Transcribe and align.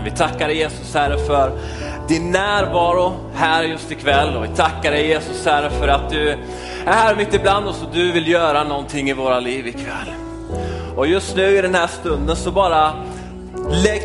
Amen. 0.00 0.12
Vi 0.12 0.18
tackar 0.18 0.48
dig 0.48 0.56
Jesus 0.56 0.94
Herre 0.94 1.18
för 1.18 1.52
din 2.08 2.30
närvaro 2.30 3.12
här 3.34 3.62
just 3.62 3.90
ikväll 3.90 4.36
och 4.36 4.44
vi 4.44 4.48
tackar 4.48 4.90
dig 4.90 5.06
Jesus 5.06 5.46
Herre 5.46 5.70
för 5.70 5.88
att 5.88 6.10
du 6.10 6.30
är 6.30 6.38
här 6.86 7.16
mitt 7.16 7.34
ibland 7.34 7.66
oss 7.66 7.82
och 7.82 7.88
du 7.92 8.12
vill 8.12 8.28
göra 8.28 8.64
någonting 8.64 9.10
i 9.10 9.12
våra 9.12 9.40
liv 9.40 9.66
ikväll. 9.66 10.14
Och 10.96 11.06
just 11.06 11.36
nu 11.36 11.58
i 11.58 11.62
den 11.62 11.74
här 11.74 11.86
stunden 11.86 12.36
så 12.36 12.50
bara 12.50 12.92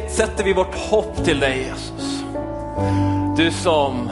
sätter 0.09 0.43
vi 0.43 0.53
vårt 0.53 0.75
hopp 0.75 1.25
till 1.25 1.39
dig 1.39 1.57
Jesus. 1.57 2.23
Du 3.37 3.51
som 3.51 4.09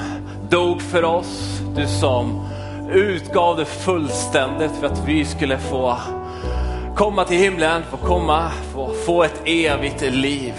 dog 0.50 0.82
för 0.82 1.04
oss, 1.04 1.61
du 1.75 1.88
som 1.88 2.47
utgav 2.92 3.57
det 3.57 3.65
fullständigt 3.65 4.71
för 4.79 4.88
att 4.88 5.07
vi 5.07 5.25
skulle 5.25 5.57
få 5.57 5.97
komma 6.96 7.25
till 7.25 7.38
himlen, 7.38 7.82
få 7.92 7.97
komma, 7.97 8.52
få, 8.74 8.93
få 9.06 9.24
ett 9.24 9.42
evigt 9.46 10.02
liv. 10.02 10.54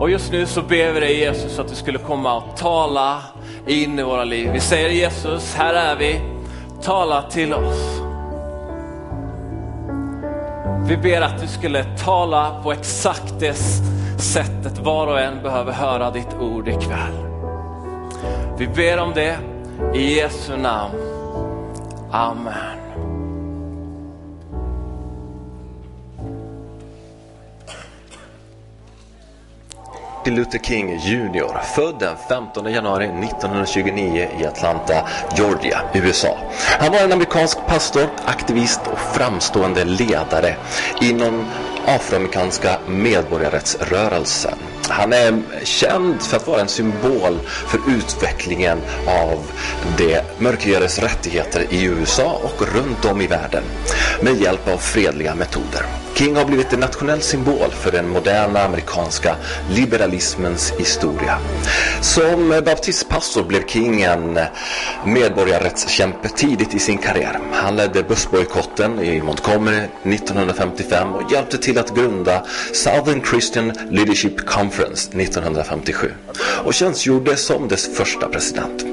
Och 0.00 0.10
just 0.10 0.32
nu 0.32 0.46
så 0.46 0.62
ber 0.62 0.92
vi 0.92 1.00
dig 1.00 1.18
Jesus 1.18 1.58
att 1.58 1.68
du 1.68 1.74
skulle 1.74 1.98
komma 1.98 2.36
och 2.36 2.56
tala 2.56 3.22
in 3.66 3.98
i 3.98 4.02
våra 4.02 4.24
liv. 4.24 4.50
Vi 4.52 4.60
säger 4.60 4.88
Jesus, 4.88 5.54
här 5.54 5.74
är 5.74 5.96
vi, 5.96 6.20
tala 6.82 7.22
till 7.22 7.54
oss. 7.54 8.00
Vi 10.88 10.96
ber 10.96 11.20
att 11.20 11.40
du 11.40 11.46
skulle 11.46 11.84
tala 11.84 12.60
på 12.62 12.72
exakt 12.72 13.34
det 13.40 13.54
sättet 14.18 14.78
var 14.78 15.06
och 15.06 15.20
en 15.20 15.42
behöver 15.42 15.72
höra 15.72 16.10
ditt 16.10 16.34
ord 16.40 16.68
ikväll. 16.68 17.26
Vi 18.58 18.66
ber 18.66 18.98
om 18.98 19.12
det 19.14 19.38
i 19.94 20.14
Jesu 20.16 20.56
namn. 20.56 20.94
Amen. 22.10 22.79
Martin 30.30 30.44
Luther 30.44 30.58
King 30.58 30.98
Jr. 30.98 31.62
Född 31.74 31.98
den 31.98 32.16
15 32.28 32.72
januari 32.72 33.04
1929 33.04 34.28
i 34.40 34.46
Atlanta, 34.46 35.08
Georgia, 35.36 35.82
USA. 35.94 36.38
Han 36.80 36.92
var 36.92 36.98
en 36.98 37.12
amerikansk 37.12 37.58
pastor, 37.66 38.08
aktivist 38.24 38.80
och 38.92 38.98
framstående 38.98 39.84
ledare 39.84 40.56
inom 41.00 41.44
afroamerikanska 41.86 42.78
medborgarrättsrörelsen. 42.88 44.58
Han 44.88 45.12
är 45.12 45.42
känd 45.64 46.22
för 46.22 46.36
att 46.36 46.46
vara 46.46 46.60
en 46.60 46.68
symbol 46.68 47.38
för 47.46 47.80
utvecklingen 47.88 48.78
av 49.06 49.38
de 49.98 50.20
mörkhyades 50.38 50.98
rättigheter 50.98 51.66
i 51.70 51.84
USA 51.84 52.40
och 52.42 52.74
runt 52.74 53.04
om 53.04 53.20
i 53.20 53.26
världen 53.26 53.62
med 54.22 54.40
hjälp 54.40 54.68
av 54.68 54.76
fredliga 54.76 55.34
metoder. 55.34 55.99
King 56.14 56.36
har 56.36 56.44
blivit 56.44 56.72
en 56.72 56.80
nationell 56.80 57.22
symbol 57.22 57.70
för 57.70 57.92
den 57.92 58.08
moderna 58.08 58.64
amerikanska 58.64 59.36
liberalismens 59.70 60.72
historia. 60.78 61.38
Som 62.00 62.62
baptistpastor 62.64 63.44
blev 63.44 63.66
King 63.66 64.02
en 64.02 64.38
medborgarrättskämpe 65.04 66.28
tidigt 66.28 66.74
i 66.74 66.78
sin 66.78 66.98
karriär. 66.98 67.38
Han 67.52 67.76
ledde 67.76 68.02
bussbojkotten 68.02 69.00
i 69.00 69.22
Montgomery 69.22 69.84
1955 70.02 71.14
och 71.14 71.32
hjälpte 71.32 71.58
till 71.58 71.78
att 71.78 71.94
grunda 71.94 72.44
Southern 72.72 73.22
Christian 73.24 73.72
Leadership 73.90 74.46
Conference 74.46 75.20
1957 75.20 76.12
och 76.64 76.74
tjänstgjorde 76.74 77.36
som 77.36 77.68
dess 77.68 77.96
första 77.96 78.28
president. 78.28 78.84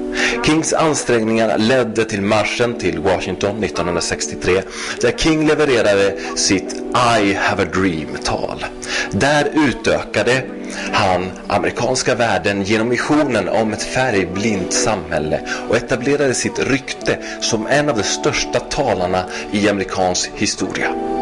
Kings 0.44 0.72
ansträngningar 0.72 1.58
ledde 1.58 2.04
till 2.04 2.22
marschen 2.22 2.78
till 2.78 2.98
Washington 2.98 3.64
1963 3.64 4.62
där 5.00 5.12
King 5.18 5.46
levererade 5.46 6.16
sitt 6.36 6.76
i 7.16 7.34
have 7.34 7.62
a 7.62 7.66
dream-tal. 7.74 8.64
Där 9.10 9.50
utökade 9.54 10.44
han 10.92 11.30
amerikanska 11.46 12.14
värden 12.14 12.62
genom 12.62 12.88
visionen 12.88 13.48
om 13.48 13.72
ett 13.72 13.82
färgblint 13.82 14.72
samhälle 14.72 15.40
och 15.68 15.76
etablerade 15.76 16.34
sitt 16.34 16.58
rykte 16.58 17.18
som 17.40 17.66
en 17.66 17.88
av 17.88 17.96
de 17.96 18.02
största 18.02 18.60
talarna 18.60 19.24
i 19.52 19.68
amerikansk 19.68 20.30
historia. 20.34 21.17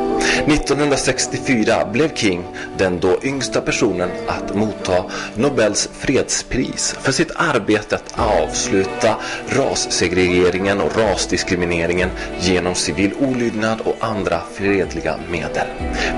1964 0.46 1.84
blev 1.92 2.14
King 2.14 2.44
den 2.78 3.00
då 3.00 3.18
yngsta 3.22 3.60
personen 3.60 4.10
att 4.26 4.54
motta 4.54 5.04
Nobels 5.34 5.88
fredspris 5.98 6.94
för 7.00 7.12
sitt 7.12 7.30
arbete 7.34 7.96
att 7.96 8.18
avsluta 8.18 9.16
rassegregeringen 9.48 10.80
och 10.80 10.96
rasdiskrimineringen 10.98 12.10
genom 12.40 12.74
civil 12.74 13.14
olydnad 13.18 13.80
och 13.80 13.96
andra 14.00 14.40
fredliga 14.54 15.18
medel. 15.30 15.66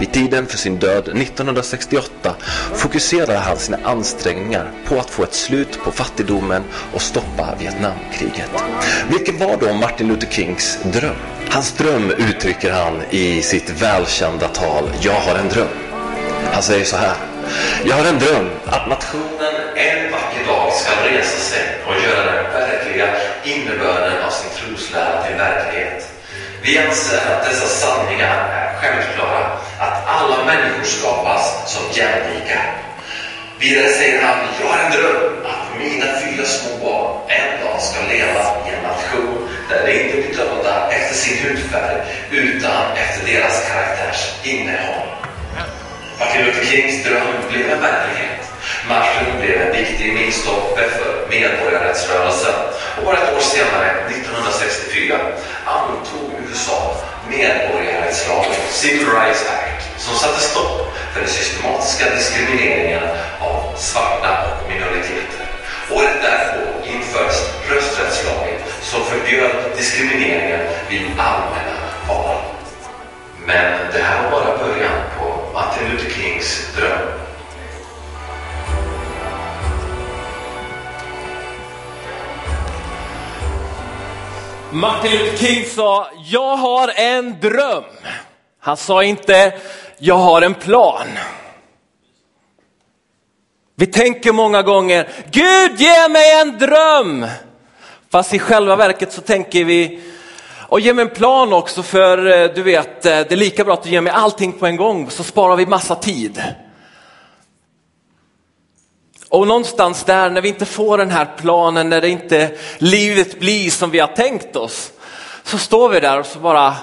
Vid 0.01 0.13
tiden 0.13 0.47
för 0.47 0.59
sin 0.59 0.79
död 0.79 1.09
1968 1.09 2.35
fokuserade 2.75 3.39
han 3.39 3.57
sina 3.57 3.79
ansträngningar 3.85 4.71
på 4.87 4.99
att 4.99 5.11
få 5.11 5.23
ett 5.23 5.35
slut 5.35 5.79
på 5.85 5.91
fattigdomen 5.91 6.63
och 6.95 7.03
stoppa 7.03 7.55
Vietnamkriget. 7.59 8.51
Vilken 9.11 9.39
var 9.39 9.57
då 9.61 9.75
Martin 9.75 10.09
Luther 10.09 10.29
Kings 10.31 10.79
dröm? 10.83 11.38
Hans 11.51 11.73
dröm 11.73 12.11
uttrycker 12.11 12.73
han 12.73 13.03
i 13.11 13.43
sitt 13.43 13.71
välkända 13.71 14.49
tal 14.49 14.91
Jag 15.01 15.13
har 15.13 15.35
en 15.35 15.49
dröm. 15.49 15.69
Han 16.53 16.63
säger 16.63 16.85
så 16.85 16.97
här. 16.97 17.15
Jag 17.85 17.97
har 17.97 18.05
en 18.05 18.19
dröm 18.19 18.51
att 18.67 18.89
nationen 18.89 19.55
en 19.77 20.13
vacker 20.13 20.47
dag 20.47 20.73
ska 20.73 20.91
resa 21.11 21.39
sig 21.39 21.65
och 21.87 21.95
göra 21.95 22.33
den 22.33 22.53
verkliga 22.53 23.07
innebörden 23.45 24.23
av 24.27 24.31
sin 24.31 24.51
troslära 24.59 25.23
till 25.23 25.37
verklighet. 25.37 26.09
Vi 26.63 26.79
anser 26.79 27.17
att 27.17 27.45
dessa 27.51 27.67
sanningar 27.67 28.49
är 28.49 28.75
självklara, 28.81 29.45
att 29.79 30.07
alla 30.07 30.45
människor 30.45 30.85
skapas 30.85 31.73
som 31.73 31.83
jämlika. 31.93 32.61
Vidare 33.61 33.89
säger 33.89 34.23
han, 34.23 34.39
jag 34.61 34.69
har 34.69 34.85
en 34.85 34.93
dröm 34.93 35.47
att 35.47 35.79
mina 35.79 36.07
fyra 36.07 36.45
små 36.45 36.85
barn 36.85 37.17
en 37.29 37.65
dag 37.65 37.81
ska 37.81 38.01
leva 38.09 38.41
i 38.67 38.75
en 38.77 38.83
nation 38.83 39.49
där 39.71 39.87
de 39.87 39.93
inte 39.93 40.17
blir 40.17 40.37
sin 41.19 41.39
hudfärg 41.39 41.97
utan 42.31 42.83
efter 42.97 43.33
deras 43.33 43.65
karaktärs 43.69 44.21
innehåll. 44.45 45.09
Martin 46.19 46.45
Luther 46.45 46.65
Kings 46.65 47.05
dröm 47.05 47.35
blev 47.51 47.71
en 47.71 47.81
verklighet. 47.81 48.41
Marschen 48.89 49.41
blev 49.41 49.61
en 49.61 49.73
viktig 49.73 50.13
milstolpe 50.13 50.83
för 50.99 51.29
medborgarrättsrörelsen 51.31 52.55
och 52.97 53.05
bara 53.05 53.17
ett 53.17 53.37
år 53.37 53.41
senare, 53.41 53.91
1964, 54.09 55.19
antog 55.65 56.31
USA 56.49 56.97
medborgarrättslagen, 57.31 58.61
Civil 58.71 59.07
Rights 59.07 59.43
Act, 59.49 60.01
som 60.01 60.15
satte 60.15 60.41
stopp 60.41 60.95
för 61.13 61.21
den 61.21 61.29
systematiska 61.29 62.05
diskrimineringen 62.15 63.03
av 63.41 63.77
svarta 63.77 64.45
och 64.49 64.73
minoriteter. 64.73 65.47
Året 65.91 66.23
därpå 66.23 66.87
infördes 66.87 67.58
som 68.89 69.03
förbjöd 69.03 69.51
diskrimineringen 69.77 70.61
vid 70.91 71.03
allmänna 71.03 71.79
val. 72.09 72.37
Men 73.47 73.93
det 73.93 73.99
här 73.99 74.23
var 74.23 74.31
bara 74.31 74.59
början 74.59 75.01
på 75.19 75.53
Martin 75.53 75.89
Luther 75.91 76.11
Kings 76.11 76.77
dröm. 76.77 77.09
Martin 84.71 85.11
Luther 85.11 85.37
King 85.37 85.65
sa, 85.65 86.11
jag 86.25 86.57
har 86.57 86.93
en 86.97 87.41
dröm. 87.41 87.85
Han 88.61 88.77
sa 88.77 89.03
inte, 89.03 89.53
jag 89.99 90.17
har 90.17 90.43
en 90.43 90.55
plan. 90.55 91.07
Vi 93.77 93.87
tänker 93.87 94.33
många 94.33 94.63
gånger, 94.63 95.09
Gud 95.31 95.81
ge 95.81 96.09
mig 96.09 96.41
en 96.41 96.59
dröm. 96.59 97.27
Fast 98.11 98.35
i 98.35 98.39
själva 98.39 98.77
verket 98.77 99.13
så 99.13 99.21
tänker 99.21 99.65
vi, 99.65 100.01
och 100.69 100.81
ge 100.81 100.95
mig 100.95 101.03
en 101.03 101.15
plan 101.15 101.53
också 101.53 101.83
för 101.83 102.27
eh, 102.27 102.55
du 102.55 102.63
vet, 102.63 103.07
eh, 103.07 103.11
det 103.11 103.33
är 103.33 103.37
lika 103.37 103.65
bra 103.65 103.75
att 103.75 103.83
du 103.83 103.91
ger 103.91 104.01
mig 104.01 104.13
allting 104.13 104.53
på 104.53 104.67
en 104.67 104.77
gång 104.77 105.11
så 105.11 105.25
sparar 105.25 105.57
vi 105.57 105.67
massa 105.67 105.95
tid. 105.95 106.43
Och 109.29 109.47
någonstans 109.47 110.05
där 110.05 110.31
när 110.31 110.41
vi 110.41 110.49
inte 110.49 110.67
får 110.67 110.99
den 110.99 111.11
här 111.11 111.29
planen, 111.39 111.89
när 111.89 112.01
det 112.01 112.09
inte 112.09 112.51
livet 112.79 113.41
blir 113.41 113.71
som 113.71 113.91
vi 113.91 113.99
har 113.99 114.09
tänkt 114.09 114.57
oss, 114.57 114.93
så 115.43 115.59
står 115.59 115.89
vi 115.89 116.01
där 116.01 116.21
och 116.21 116.27
så 116.27 116.39
bara, 116.39 116.75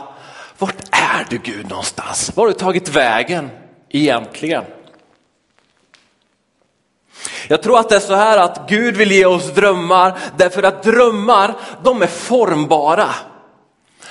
vart 0.58 0.82
är 0.92 1.26
du 1.30 1.38
Gud 1.38 1.70
någonstans? 1.70 2.32
Var 2.36 2.44
har 2.44 2.48
du 2.48 2.60
tagit 2.60 2.90
vägen 2.90 3.50
egentligen? 3.90 4.64
Jag 7.48 7.64
tror 7.64 7.80
att 7.80 7.90
det 7.90 7.96
är 7.96 8.00
så 8.00 8.16
här 8.16 8.38
att 8.38 8.70
Gud 8.70 8.98
vill 8.98 9.12
ge 9.12 9.26
oss 9.26 9.54
drömmar 9.54 10.18
därför 10.38 10.64
att 10.64 10.84
drömmar, 10.84 11.54
de 11.84 12.02
är 12.02 12.08
formbara. 12.08 13.10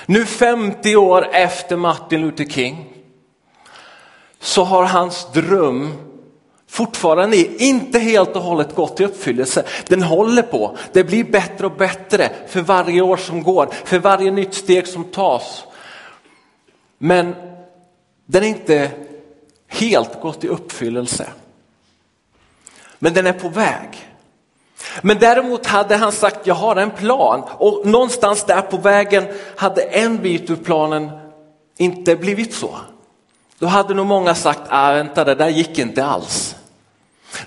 Nu 0.05 0.25
50 0.25 0.95
år 0.95 1.27
efter 1.31 1.75
Martin 1.75 2.21
Luther 2.21 2.45
King 2.45 2.93
så 4.39 4.63
har 4.63 4.83
hans 4.83 5.27
dröm 5.33 5.93
fortfarande 6.69 7.63
inte 7.63 7.99
helt 7.99 8.35
och 8.35 8.41
hållet 8.41 8.75
gått 8.75 8.99
i 8.99 9.05
uppfyllelse. 9.05 9.63
Den 9.87 10.01
håller 10.01 10.41
på, 10.41 10.77
det 10.93 11.03
blir 11.03 11.23
bättre 11.23 11.65
och 11.65 11.77
bättre 11.77 12.29
för 12.47 12.61
varje 12.61 13.01
år 13.01 13.17
som 13.17 13.43
går, 13.43 13.69
för 13.83 13.99
varje 13.99 14.31
nytt 14.31 14.53
steg 14.53 14.87
som 14.87 15.03
tas. 15.03 15.63
Men 16.97 17.35
den 18.25 18.43
är 18.43 18.47
inte 18.47 18.91
helt 19.67 20.21
gått 20.21 20.43
i 20.43 20.47
uppfyllelse. 20.47 21.27
Men 23.05 23.13
den 23.13 23.27
är 23.27 23.33
på 23.33 23.49
väg. 23.49 24.09
Men 25.01 25.19
däremot 25.19 25.65
hade 25.65 25.95
han 25.95 26.11
sagt, 26.11 26.47
jag 26.47 26.55
har 26.55 26.75
en 26.75 26.91
plan 26.91 27.43
och 27.57 27.87
någonstans 27.87 28.43
där 28.43 28.61
på 28.61 28.77
vägen 28.77 29.27
hade 29.55 29.81
en 29.81 30.17
bit 30.17 30.49
ur 30.49 30.55
planen 30.55 31.11
inte 31.77 32.15
blivit 32.15 32.53
så. 32.53 32.77
Då 33.59 33.65
hade 33.65 33.93
nog 33.93 34.05
många 34.05 34.35
sagt, 34.35 34.61
ah, 34.69 34.93
vänta 34.93 35.23
det 35.23 35.35
där 35.35 35.49
gick 35.49 35.79
inte 35.79 36.05
alls. 36.05 36.55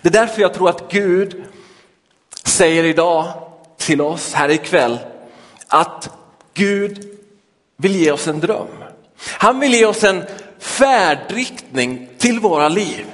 Det 0.03 0.09
är 0.09 0.13
därför 0.13 0.43
jag 0.43 0.55
tror 0.55 0.69
att 0.69 0.93
Gud 0.93 1.45
säger 2.45 2.85
idag 2.85 3.33
till 3.77 4.01
oss 4.01 4.35
här 4.35 4.49
ikväll 4.49 4.99
att 5.69 6.11
Gud 6.55 7.19
vill 7.77 7.97
ge 7.97 8.13
oss 8.13 8.29
en 8.29 8.41
dröm. 8.41 8.85
Han 9.19 9.61
vill 9.61 9.75
ge 9.75 9.87
oss 9.87 10.05
en 10.05 10.25
färdriktning 10.59 12.09
till 12.19 12.41
våra 12.41 12.69
liv. 12.69 13.07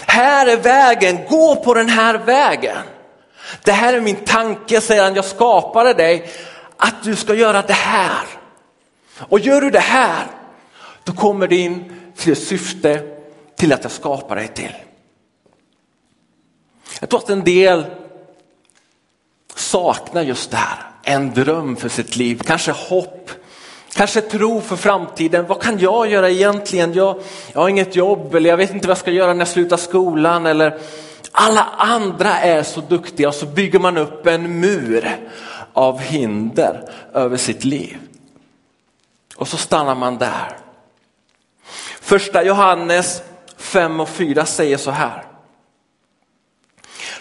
Här 0.00 0.46
är 0.46 0.56
vägen, 0.56 1.18
gå 1.28 1.56
på 1.56 1.74
den 1.74 1.88
här 1.88 2.14
vägen. 2.14 2.82
Det 3.64 3.72
här 3.72 3.94
är 3.94 4.00
min 4.00 4.24
tanke, 4.24 4.80
sedan 4.80 5.14
jag 5.14 5.24
skapade 5.24 5.94
dig 5.94 6.30
att 6.76 7.02
du 7.02 7.16
ska 7.16 7.34
göra 7.34 7.62
det 7.62 7.72
här. 7.72 8.26
Och 9.18 9.40
gör 9.40 9.60
du 9.60 9.70
det 9.70 9.80
här, 9.80 10.26
då 11.04 11.12
kommer 11.12 11.46
du 11.46 11.56
in 11.56 11.92
till 12.16 12.36
syfte 12.36 13.02
till 13.56 13.72
att 13.72 13.82
jag 13.82 13.92
skapar 13.92 14.36
dig 14.36 14.48
till. 14.48 14.74
Jag 17.00 17.08
tror 17.08 17.20
att 17.20 17.30
en 17.30 17.44
del 17.44 17.84
saknar 19.54 20.22
just 20.22 20.50
det 20.50 20.56
här, 20.56 20.78
en 21.02 21.34
dröm 21.34 21.76
för 21.76 21.88
sitt 21.88 22.16
liv, 22.16 22.42
kanske 22.46 22.72
hopp, 22.72 23.30
kanske 23.94 24.20
tro 24.20 24.60
för 24.60 24.76
framtiden. 24.76 25.46
Vad 25.46 25.62
kan 25.62 25.78
jag 25.78 26.10
göra 26.10 26.30
egentligen? 26.30 26.92
Jag, 26.92 27.16
jag 27.52 27.60
har 27.60 27.68
inget 27.68 27.96
jobb 27.96 28.34
eller 28.34 28.50
jag 28.50 28.56
vet 28.56 28.74
inte 28.74 28.86
vad 28.86 28.90
jag 28.90 28.98
ska 28.98 29.10
göra 29.10 29.32
när 29.32 29.40
jag 29.40 29.48
slutar 29.48 29.76
skolan 29.76 30.46
eller 30.46 30.78
alla 31.32 31.62
andra 31.78 32.38
är 32.38 32.62
så 32.62 32.80
duktiga 32.80 33.28
och 33.28 33.34
så 33.34 33.46
bygger 33.46 33.78
man 33.78 33.96
upp 33.96 34.26
en 34.26 34.60
mur 34.60 35.16
av 35.72 35.98
hinder 36.00 36.90
över 37.14 37.36
sitt 37.36 37.64
liv. 37.64 37.98
Och 39.36 39.48
så 39.48 39.56
stannar 39.56 39.94
man 39.94 40.18
där. 40.18 40.56
Första 42.00 42.44
Johannes 42.44 43.22
5 43.56 44.00
och 44.00 44.08
4 44.08 44.46
säger 44.46 44.76
så 44.76 44.90
här. 44.90 45.24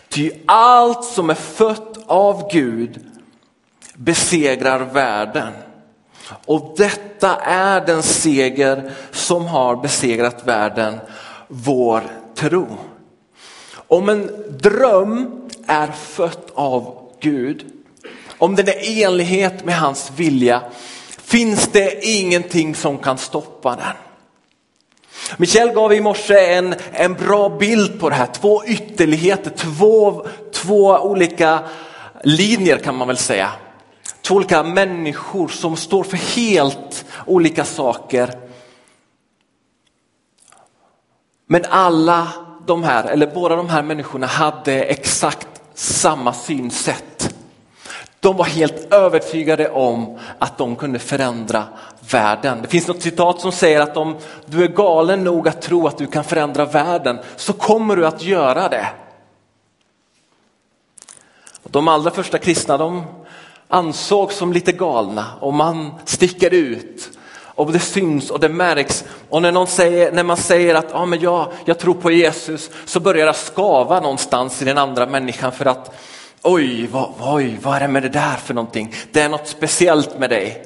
Ty 0.09 0.31
allt 0.45 1.05
som 1.05 1.29
är 1.29 1.35
fött 1.35 1.97
av 2.07 2.49
Gud 2.51 3.05
besegrar 3.93 4.79
världen. 4.79 5.53
Och 6.45 6.73
detta 6.77 7.35
är 7.45 7.85
den 7.85 8.03
seger 8.03 8.91
som 9.11 9.45
har 9.45 9.75
besegrat 9.75 10.47
världen, 10.47 10.99
vår 11.47 12.03
tro. 12.35 12.67
Om 13.73 14.09
en 14.09 14.31
dröm 14.49 15.41
är 15.67 15.87
fött 15.87 16.51
av 16.53 17.09
Gud, 17.19 17.65
om 18.37 18.55
den 18.55 18.67
är 18.67 18.89
i 18.89 19.03
enlighet 19.03 19.65
med 19.65 19.79
hans 19.79 20.11
vilja, 20.15 20.61
finns 21.17 21.67
det 21.67 22.05
ingenting 22.05 22.75
som 22.75 22.97
kan 22.97 23.17
stoppa 23.17 23.75
den. 23.75 23.95
Michel 25.37 25.69
gav 25.69 25.93
i 25.93 26.01
morse 26.01 26.53
en, 26.53 26.75
en 26.91 27.13
bra 27.13 27.49
bild 27.49 27.99
på 27.99 28.09
det 28.09 28.15
här, 28.15 28.27
två 28.33 28.65
ytterligheter, 28.65 29.51
två, 29.57 30.25
två 30.53 30.97
olika 30.97 31.59
linjer 32.23 32.77
kan 32.77 32.95
man 32.95 33.07
väl 33.07 33.17
säga. 33.17 33.51
Två 34.21 34.35
olika 34.35 34.63
människor 34.63 35.47
som 35.47 35.77
står 35.77 36.03
för 36.03 36.17
helt 36.17 37.05
olika 37.25 37.65
saker. 37.65 38.39
Men 41.45 41.65
alla 41.69 42.27
de 42.65 42.83
här, 42.83 43.03
eller 43.03 43.27
båda 43.27 43.55
de 43.55 43.69
här 43.69 43.83
människorna 43.83 44.27
hade 44.27 44.83
exakt 44.83 45.47
samma 45.73 46.33
synsätt. 46.33 47.35
De 48.19 48.37
var 48.37 48.45
helt 48.45 48.93
övertygade 48.93 49.69
om 49.69 50.19
att 50.39 50.57
de 50.57 50.75
kunde 50.75 50.99
förändra 50.99 51.67
världen. 52.11 52.61
Det 52.61 52.67
finns 52.67 52.87
något 52.87 53.01
citat 53.01 53.41
som 53.41 53.51
säger 53.51 53.79
att 53.79 53.97
om 53.97 54.17
du 54.45 54.63
är 54.63 54.67
galen 54.67 55.23
nog 55.23 55.47
att 55.47 55.61
tro 55.61 55.87
att 55.87 55.97
du 55.97 56.07
kan 56.07 56.23
förändra 56.23 56.65
världen 56.65 57.19
så 57.35 57.53
kommer 57.53 57.95
du 57.95 58.07
att 58.07 58.23
göra 58.23 58.69
det. 58.69 58.87
De 61.63 61.87
allra 61.87 62.11
första 62.11 62.37
kristna 62.37 62.77
de 62.77 63.03
ansågs 63.71 64.35
som 64.35 64.53
lite 64.53 64.71
galna 64.71 65.25
och 65.39 65.53
man 65.53 65.93
sticker 66.05 66.53
ut 66.53 67.09
och 67.43 67.71
det 67.71 67.79
syns 67.79 68.29
och 68.29 68.39
det 68.39 68.49
märks. 68.49 69.03
Och 69.29 69.41
när, 69.41 69.51
någon 69.51 69.67
säger, 69.67 70.11
när 70.11 70.23
man 70.23 70.37
säger 70.37 70.75
att 70.75 70.95
ah, 70.95 71.05
men 71.05 71.19
jag, 71.19 71.51
jag 71.65 71.79
tror 71.79 71.93
på 71.93 72.11
Jesus 72.11 72.69
så 72.85 72.99
börjar 72.99 73.25
det 73.25 73.33
skava 73.33 73.99
någonstans 73.99 74.61
i 74.61 74.65
den 74.65 74.77
andra 74.77 75.05
människan 75.05 75.51
för 75.51 75.65
att 75.65 75.95
oj, 76.41 76.87
vad, 76.87 77.13
oj, 77.19 77.57
vad 77.61 77.75
är 77.75 77.79
det 77.79 77.87
med 77.87 78.03
det 78.03 78.09
där 78.09 78.35
för 78.35 78.53
någonting? 78.53 78.93
Det 79.11 79.21
är 79.21 79.29
något 79.29 79.47
speciellt 79.47 80.19
med 80.19 80.29
dig. 80.29 80.65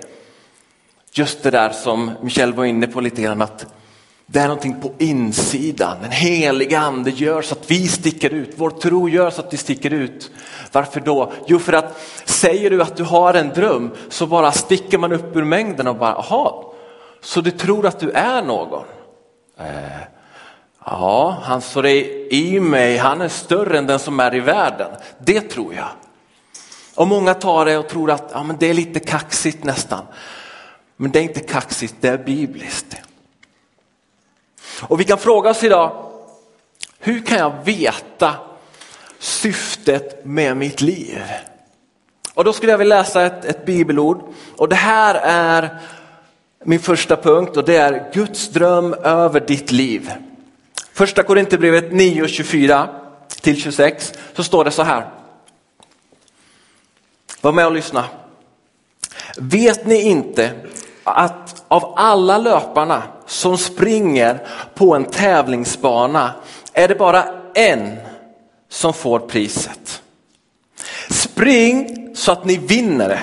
Just 1.12 1.44
det 1.44 1.52
där 1.52 1.70
som 1.70 2.12
Michel 2.22 2.54
var 2.54 2.66
inne 2.66 2.88
på 2.88 3.02
lite 3.02 3.22
grann 3.22 3.42
att 3.42 3.66
det 4.26 4.40
är 4.40 4.48
någonting 4.48 4.82
på 4.82 4.92
insidan. 4.98 5.98
Den 6.02 6.12
heliga 6.12 6.80
ande 6.80 7.10
gör 7.10 7.42
så 7.42 7.56
att 7.56 7.72
vi 7.72 7.88
sticker 7.88 8.30
ut. 8.30 8.54
Vår 8.56 8.70
tro 8.70 9.10
gör 9.10 9.30
så 9.30 9.42
att 9.42 9.54
vi 9.54 9.58
sticker 9.58 9.94
ut. 9.94 10.32
Varför 10.72 11.00
då? 11.00 11.32
Jo, 11.48 11.60
för 11.60 11.74
att 11.74 12.02
säger 12.26 12.70
du 12.70 12.82
att 12.82 12.98
du 12.98 13.04
har 13.04 13.34
en 13.34 13.50
dröm 13.50 13.92
så 14.10 14.28
bara 14.28 14.52
sticker 14.52 14.98
man 14.98 15.12
upp 15.12 15.36
ur 15.36 15.44
mängden 15.44 15.88
och 15.88 15.96
bara, 15.96 16.16
aha, 16.16 16.74
så 17.22 17.42
du 17.42 17.52
tror 17.52 17.86
att 17.86 18.00
du 18.00 18.12
är 18.12 18.42
någon? 18.42 18.84
Eh, 19.60 19.66
ja, 20.86 21.38
han 21.44 21.62
som 21.62 21.86
är 21.86 22.34
i 22.34 22.60
mig, 22.60 22.98
han 22.98 23.22
är 23.22 23.28
större 23.28 23.78
än 23.78 23.88
den 23.88 24.00
som 24.00 24.20
är 24.20 24.36
i 24.36 24.40
världen. 24.40 24.92
Det 25.20 25.42
tror 25.42 25.74
jag. 25.74 25.90
Och 26.96 27.08
många 27.08 27.34
tar 27.34 27.66
det 27.66 27.78
och 27.78 27.90
tror 27.90 28.12
att 28.12 28.30
ja, 28.34 28.44
men 28.44 28.58
det 28.58 28.70
är 28.70 28.74
lite 28.74 29.00
kaxigt 29.00 29.64
nästan. 29.64 30.06
Men 30.98 31.12
det 31.12 31.20
är 31.20 31.24
inte 31.24 31.40
kaxigt, 31.40 31.96
det 32.00 32.08
är 32.08 32.18
bibliskt. 32.18 32.96
Och 34.82 35.00
vi 35.00 35.04
kan 35.04 35.18
fråga 35.18 35.50
oss 35.50 35.64
idag, 35.64 36.12
hur 37.00 37.26
kan 37.26 37.38
jag 37.38 37.54
veta 37.64 38.36
syftet 39.20 40.26
med 40.26 40.58
mitt 40.58 40.82
liv? 40.82 41.22
Och 42.34 42.44
då 42.44 42.54
skulle 42.54 42.72
jag 42.72 42.78
vilja 42.78 42.98
läsa 42.98 43.26
ett, 43.26 43.46
ett 43.46 43.66
bibelord 43.66 44.22
och 44.58 44.70
det 44.70 44.76
här 44.76 45.16
är 45.24 45.80
min 46.64 46.80
första 46.80 47.16
punkt 47.16 47.58
och 47.58 47.66
det 47.66 47.76
är 47.76 48.12
Guds 48.14 48.50
dröm 48.50 48.94
över 48.94 49.40
ditt 49.40 49.72
liv. 49.72 50.12
Första 50.94 51.24
Korinthierbrevet 51.24 51.94
9 51.94 52.28
24 52.28 52.90
till 53.42 53.62
26 53.62 54.14
så 54.34 54.44
står 54.44 54.64
det 54.64 54.72
så 54.72 54.84
här. 54.84 55.10
Var 57.42 57.52
med 57.52 57.66
och 57.66 57.72
lyssna. 57.72 58.06
Vet 59.38 59.86
ni 59.86 60.02
inte 60.02 60.52
att 61.04 61.55
av 61.68 61.94
alla 61.96 62.38
löparna 62.38 63.04
som 63.26 63.58
springer 63.58 64.48
på 64.76 64.96
en 64.96 65.06
tävlingsbana 65.06 66.32
är 66.74 66.88
det 66.88 66.96
bara 66.96 67.26
en 67.54 67.98
som 68.70 68.94
får 68.94 69.20
priset. 69.20 70.02
Spring 71.10 72.08
så 72.16 72.32
att 72.32 72.46
ni 72.46 72.58
vinner 72.58 73.10
det. 73.10 73.20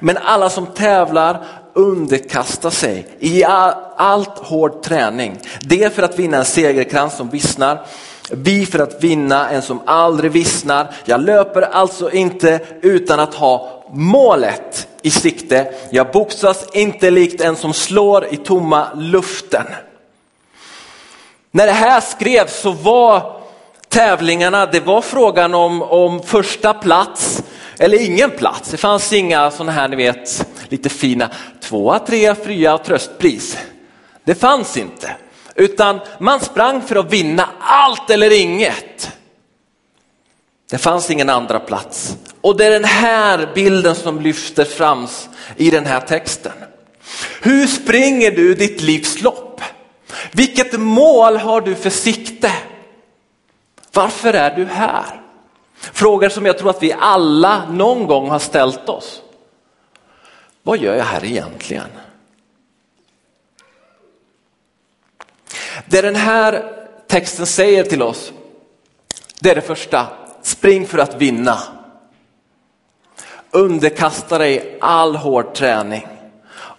Men 0.00 0.16
alla 0.16 0.50
som 0.50 0.66
tävlar 0.66 1.44
underkastar 1.72 2.70
sig 2.70 3.06
i 3.18 3.44
allt 3.44 4.38
hård 4.38 4.82
träning. 4.82 5.38
Det 5.60 5.94
för 5.94 6.02
att 6.02 6.18
vinna 6.18 6.36
en 6.36 6.44
segerkrans 6.44 7.16
som 7.16 7.28
vissnar, 7.28 7.86
vi 8.30 8.66
för 8.66 8.78
att 8.78 9.04
vinna 9.04 9.50
en 9.50 9.62
som 9.62 9.80
aldrig 9.86 10.32
vissnar. 10.32 10.94
Jag 11.04 11.20
löper 11.20 11.62
alltså 11.62 12.10
inte 12.10 12.60
utan 12.82 13.20
att 13.20 13.34
ha 13.34 13.75
målet 13.92 14.88
i 15.02 15.10
sikte. 15.10 15.74
Jag 15.90 16.12
boxas 16.12 16.66
inte 16.72 17.10
likt 17.10 17.40
en 17.40 17.56
som 17.56 17.72
slår 17.72 18.26
i 18.34 18.36
tomma 18.36 18.88
luften. 18.94 19.66
När 21.50 21.66
det 21.66 21.72
här 21.72 22.00
skrevs 22.00 22.60
så 22.60 22.70
var 22.70 23.40
tävlingarna, 23.88 24.66
det 24.66 24.80
var 24.80 25.00
frågan 25.00 25.54
om, 25.54 25.82
om 25.82 26.22
första 26.22 26.74
plats 26.74 27.42
eller 27.78 28.00
ingen 28.00 28.30
plats. 28.30 28.70
Det 28.70 28.76
fanns 28.76 29.12
inga 29.12 29.50
sådana 29.50 29.72
här, 29.72 29.88
ni 29.88 29.96
vet, 29.96 30.46
lite 30.68 30.88
fina 30.88 31.30
tvåa, 31.60 31.98
trea, 31.98 32.34
fria 32.34 32.74
och 32.74 32.84
tröstpris. 32.84 33.58
Det 34.24 34.34
fanns 34.34 34.76
inte, 34.76 35.16
utan 35.54 36.00
man 36.20 36.40
sprang 36.40 36.82
för 36.82 36.96
att 36.96 37.12
vinna 37.12 37.48
allt 37.60 38.10
eller 38.10 38.40
inget. 38.40 39.15
Det 40.70 40.78
fanns 40.78 41.10
ingen 41.10 41.28
andra 41.28 41.60
plats. 41.60 42.16
Och 42.40 42.56
det 42.56 42.64
är 42.64 42.70
den 42.70 42.84
här 42.84 43.52
bilden 43.54 43.94
som 43.94 44.20
lyfter 44.20 44.64
fram 44.64 45.06
i 45.56 45.70
den 45.70 45.86
här 45.86 46.00
texten. 46.00 46.52
Hur 47.42 47.66
springer 47.66 48.30
du 48.30 48.54
ditt 48.54 48.82
livs 48.82 49.22
lopp? 49.22 49.60
Vilket 50.32 50.80
mål 50.80 51.36
har 51.36 51.60
du 51.60 51.74
för 51.74 51.90
sikte? 51.90 52.52
Varför 53.92 54.34
är 54.34 54.56
du 54.56 54.64
här? 54.64 55.22
Frågor 55.74 56.28
som 56.28 56.46
jag 56.46 56.58
tror 56.58 56.70
att 56.70 56.82
vi 56.82 56.92
alla 56.92 57.70
någon 57.70 58.06
gång 58.06 58.30
har 58.30 58.38
ställt 58.38 58.88
oss. 58.88 59.22
Vad 60.62 60.78
gör 60.78 60.96
jag 60.96 61.04
här 61.04 61.24
egentligen? 61.24 61.88
Det 65.86 66.02
den 66.02 66.16
här 66.16 66.72
texten 67.06 67.46
säger 67.46 67.84
till 67.84 68.02
oss, 68.02 68.32
det 69.40 69.50
är 69.50 69.54
det 69.54 69.60
första. 69.60 70.06
Spring 70.46 70.86
för 70.86 70.98
att 70.98 71.14
vinna. 71.14 71.58
Underkasta 73.50 74.38
dig 74.38 74.78
all 74.80 75.16
hård 75.16 75.54
träning 75.54 76.06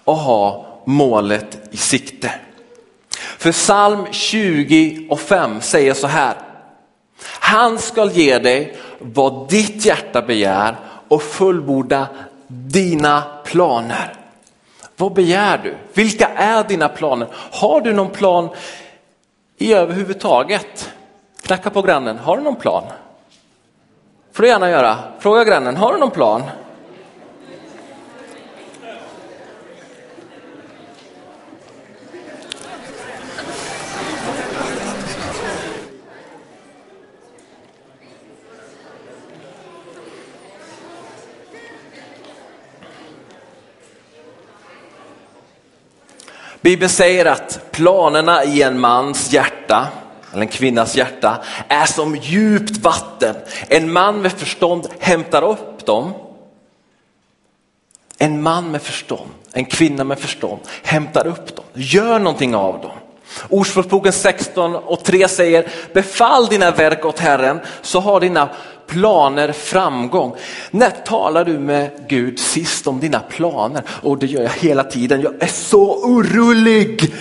och 0.03 0.15
ha 0.15 0.65
målet 0.85 1.59
i 1.71 1.77
sikte. 1.77 2.33
För 3.37 3.51
psalm 3.51 4.07
20 4.11 5.07
och 5.09 5.19
5 5.19 5.61
säger 5.61 5.93
så 5.93 6.07
här. 6.07 6.35
Han 7.21 7.79
skall 7.79 8.11
ge 8.11 8.39
dig 8.39 8.77
vad 8.99 9.49
ditt 9.49 9.85
hjärta 9.85 10.21
begär 10.21 10.75
och 11.07 11.23
fullborda 11.23 12.07
dina 12.47 13.23
planer. 13.45 14.13
Vad 14.97 15.13
begär 15.13 15.57
du? 15.57 15.77
Vilka 15.93 16.27
är 16.27 16.63
dina 16.63 16.89
planer? 16.89 17.27
Har 17.33 17.81
du 17.81 17.93
någon 17.93 18.11
plan 18.11 18.49
i 19.57 19.73
överhuvudtaget? 19.73 20.93
Knacka 21.41 21.69
på 21.69 21.81
grannen, 21.81 22.17
har 22.17 22.37
du 22.37 22.43
någon 22.43 22.55
plan? 22.55 22.83
Får 24.37 24.43
du 24.43 24.49
gärna 24.49 24.69
göra. 24.69 24.97
Fråga 25.19 25.43
grannen, 25.43 25.77
har 25.77 25.93
du 25.93 25.99
någon 25.99 26.11
plan? 26.11 26.43
Bibeln 46.61 46.89
säger 46.89 47.25
att 47.25 47.71
planerna 47.71 48.43
i 48.43 48.61
en 48.61 48.79
mans 48.79 49.33
hjärta, 49.33 49.87
eller 50.37 50.45
en 50.45 50.51
kvinnas 50.51 50.95
hjärta, 50.95 51.37
är 51.67 51.85
som 51.85 52.15
djupt 52.15 52.77
vatten. 52.77 53.35
En 53.67 53.91
man 53.91 54.21
med 54.21 54.31
förstånd 54.31 54.87
hämtar 54.99 55.43
upp 55.43 55.85
dem. 55.85 56.13
En 58.17 58.41
man 58.41 58.71
med 58.71 58.81
förstånd, 58.81 59.29
en 59.53 59.65
kvinna 59.65 60.03
med 60.03 60.19
förstånd 60.19 60.59
hämtar 60.83 61.27
upp 61.27 61.55
dem, 61.55 61.65
gör 61.73 62.19
någonting 62.19 62.55
av 62.55 62.81
dem. 62.81 62.91
Ordspråksboken 63.49 64.13
16 64.13 64.75
och 64.75 65.03
3 65.03 65.27
säger, 65.27 65.69
befall 65.93 66.47
dina 66.47 66.71
verk 66.71 67.05
åt 67.05 67.19
Herren 67.19 67.59
så 67.81 67.99
har 67.99 68.19
dina 68.19 68.49
planer 68.87 69.51
framgång. 69.51 70.35
När 70.71 70.89
talar 70.89 71.45
du 71.45 71.59
med 71.59 71.91
Gud 72.09 72.39
sist 72.39 72.87
om 72.87 72.99
dina 72.99 73.19
planer? 73.19 73.83
Och 73.89 74.17
det 74.17 74.25
gör 74.25 74.43
jag 74.43 74.49
hela 74.49 74.83
tiden. 74.83 75.21
Jag 75.21 75.33
är 75.39 75.47
så 75.47 76.03
orolig. 76.03 77.13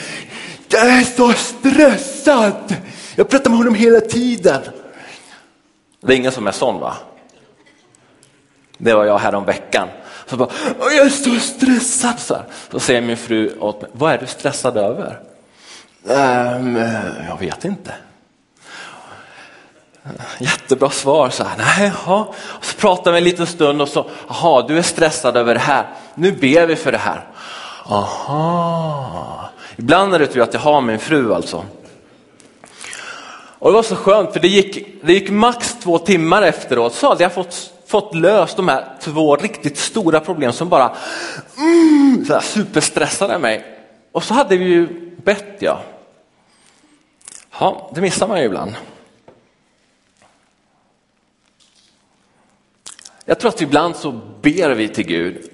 Jag 0.69 0.87
är 0.87 1.05
så 1.05 1.33
stressad. 1.33 2.75
Jag 3.19 3.29
pratar 3.29 3.51
med 3.51 3.59
honom 3.59 3.75
hela 3.75 4.01
tiden. 4.01 4.63
Det 6.01 6.13
är 6.13 6.17
ingen 6.17 6.33
som 6.33 6.47
är 6.47 6.53
sån 6.53 6.81
va? 6.81 6.97
Det 8.79 8.95
var 8.95 9.05
jag 9.05 9.19
häromveckan. 9.19 9.89
Så 10.27 10.37
bara, 10.37 10.49
jag 10.81 11.07
är 11.07 11.09
så 11.09 11.41
stressad. 11.41 12.19
Så, 12.19 12.35
här. 12.35 12.45
så 12.71 12.81
säger 12.81 13.01
min 13.01 13.17
fru 13.17 13.59
åt 13.59 13.83
mig, 13.83 13.91
vad 13.95 14.13
är 14.13 14.19
du 14.19 14.27
stressad 14.27 14.77
över? 14.77 15.21
Ehm, 16.09 16.77
jag 17.29 17.39
vet 17.41 17.65
inte. 17.65 17.95
Jättebra 20.39 20.91
svar. 20.91 21.31
Så 21.31 21.45
här, 21.45 21.59
nej, 21.59 21.93
ja. 22.07 22.35
Så 22.61 22.77
pratar 22.77 23.13
vi 23.13 23.19
en 23.19 23.25
liten 23.25 23.47
stund 23.47 23.83
och 23.83 23.89
så, 23.89 24.07
jaha, 24.29 24.63
du 24.69 24.79
är 24.79 24.83
stressad 24.83 25.37
över 25.37 25.55
det 25.55 25.61
här. 25.61 25.87
Nu 26.15 26.33
ber 26.33 26.67
vi 26.67 26.77
för 26.77 26.93
det 26.93 26.99
här. 26.99 27.27
Aha. 27.85 29.51
Ibland 29.77 30.15
är 30.15 30.19
det 30.19 30.27
tur 30.27 30.41
att 30.41 30.55
jag 30.55 30.61
har 30.61 30.81
min 30.81 30.99
fru 30.99 31.35
alltså. 31.35 31.65
Och 33.59 33.71
det 33.71 33.75
var 33.75 33.83
så 33.83 33.97
skönt 33.97 34.33
för 34.33 34.41
det 34.41 34.49
gick, 34.49 35.03
det 35.03 35.13
gick 35.13 35.31
max 35.31 35.77
två 35.83 35.99
timmar 35.99 36.43
efteråt 36.43 36.95
så 36.95 37.09
hade 37.09 37.23
jag 37.23 37.33
fått, 37.33 37.73
fått 37.87 38.15
löst 38.15 38.57
de 38.57 38.69
här 38.69 38.85
två 39.01 39.37
riktigt 39.37 39.79
stora 39.79 40.21
problem 40.21 40.53
som 40.53 40.69
bara 40.69 40.97
mm, 41.59 42.25
så 42.27 42.33
här 42.33 42.41
superstressade 42.41 43.39
mig. 43.39 43.65
Och 44.13 44.25
så 44.25 44.35
hade 44.35 44.57
vi 44.57 44.65
ju 44.65 44.89
bett 45.17 45.57
ja. 45.59 45.83
Ja, 47.59 47.91
det 47.95 48.01
missar 48.01 48.29
man 48.29 48.39
ju 48.39 48.45
ibland. 48.45 48.75
Jag 53.25 53.41
tror 53.41 53.49
att 53.49 53.61
ibland 53.61 53.97
så 53.97 54.13
ber 54.43 54.71
vi 54.71 54.89
till 54.89 55.07
Gud, 55.07 55.51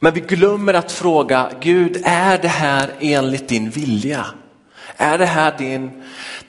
men 0.00 0.14
vi 0.14 0.20
glömmer 0.20 0.74
att 0.74 0.92
fråga 0.92 1.50
Gud, 1.60 2.02
är 2.04 2.38
det 2.38 2.48
här 2.48 2.90
enligt 3.00 3.48
din 3.48 3.70
vilja? 3.70 4.26
Är 4.96 5.18
det 5.18 5.26
här 5.26 5.58
din, 5.58 6.02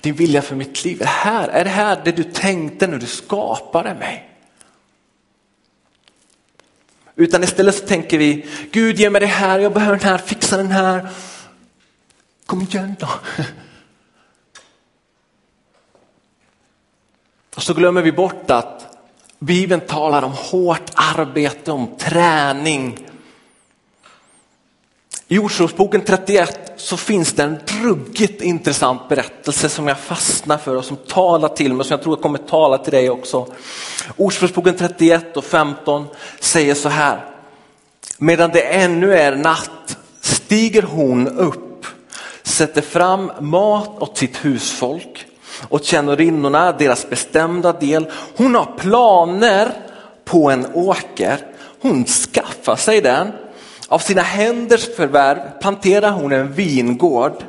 din 0.05 0.15
vilja 0.15 0.41
för 0.41 0.55
mitt 0.55 0.83
liv? 0.83 1.01
Är 1.01 1.05
det, 1.05 1.11
här, 1.11 1.47
är 1.47 1.63
det 1.63 1.69
här 1.69 2.01
det 2.05 2.11
du 2.11 2.23
tänkte 2.23 2.87
när 2.87 2.97
du 2.97 3.05
skapade 3.05 3.93
mig? 3.93 4.29
Utan 7.15 7.43
istället 7.43 7.75
så 7.75 7.87
tänker 7.87 8.17
vi, 8.17 8.45
Gud 8.71 8.99
ge 8.99 9.09
mig 9.09 9.21
det 9.21 9.27
här, 9.27 9.59
jag 9.59 9.73
behöver 9.73 9.97
den 9.97 10.07
här, 10.09 10.17
fixa 10.17 10.57
den 10.57 10.71
här. 10.71 11.09
Kom 12.45 12.61
igen 12.61 12.95
då. 12.99 13.07
Och 17.55 17.63
så 17.63 17.73
glömmer 17.73 18.01
vi 18.01 18.11
bort 18.11 18.51
att 18.51 18.97
Bibeln 19.39 19.81
talar 19.81 20.21
om 20.21 20.31
hårt 20.31 20.91
arbete, 20.93 21.71
om 21.71 21.97
träning. 21.97 23.07
I 25.27 25.39
Ordspråksboken 25.39 26.01
31 26.01 26.73
så 26.77 26.97
finns 26.97 27.33
det 27.33 27.43
en 27.43 27.59
ruggigt 27.83 28.41
intressant 28.41 29.09
berättelse 29.09 29.69
som 29.69 29.87
jag 29.87 29.99
fastnar 29.99 30.57
för 30.57 30.75
och 30.75 30.85
som 30.85 30.97
talar 30.97 31.49
till 31.49 31.73
mig, 31.73 31.85
som 31.85 31.93
jag 31.93 32.03
tror 32.03 32.15
kommer 32.15 32.37
tala 32.37 32.77
till 32.77 32.93
dig 32.93 33.09
också. 33.09 33.47
Ordspråksboken 34.17 34.75
31 34.77 35.37
och 35.37 35.43
15 35.43 36.07
säger 36.39 36.75
så 36.75 36.89
här. 36.89 37.25
Medan 38.17 38.49
det 38.49 38.61
ännu 38.61 39.13
är 39.13 39.35
natt 39.35 39.97
stiger 40.21 40.81
hon 40.81 41.27
upp, 41.27 41.85
sätter 42.43 42.81
fram 42.81 43.31
mat 43.39 44.01
åt 44.01 44.17
sitt 44.17 44.45
husfolk 44.45 45.25
och 45.67 45.83
tjänarinnorna 45.83 46.71
deras 46.71 47.09
bestämda 47.09 47.73
del. 47.73 48.11
Hon 48.37 48.55
har 48.55 48.73
planer 48.77 49.71
på 50.25 50.51
en 50.51 50.65
åker. 50.73 51.37
Hon 51.81 52.05
skaffar 52.05 52.75
sig 52.75 53.01
den. 53.01 53.31
Av 53.87 53.99
sina 53.99 54.21
händers 54.21 54.95
förvärv 54.95 55.59
planterar 55.61 56.11
hon 56.11 56.31
en 56.31 56.51
vingård. 56.51 57.43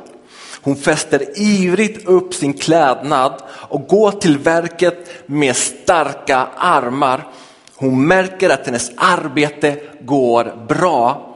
Hon 0.61 0.75
fäster 0.75 1.39
ivrigt 1.39 2.07
upp 2.07 2.33
sin 2.33 2.53
klädnad 2.53 3.41
och 3.49 3.87
går 3.87 4.11
till 4.11 4.37
verket 4.37 5.09
med 5.25 5.55
starka 5.55 6.47
armar. 6.57 7.27
Hon 7.75 8.07
märker 8.07 8.49
att 8.49 8.65
hennes 8.65 8.91
arbete 8.97 9.79
går 10.01 10.65
bra. 10.67 11.35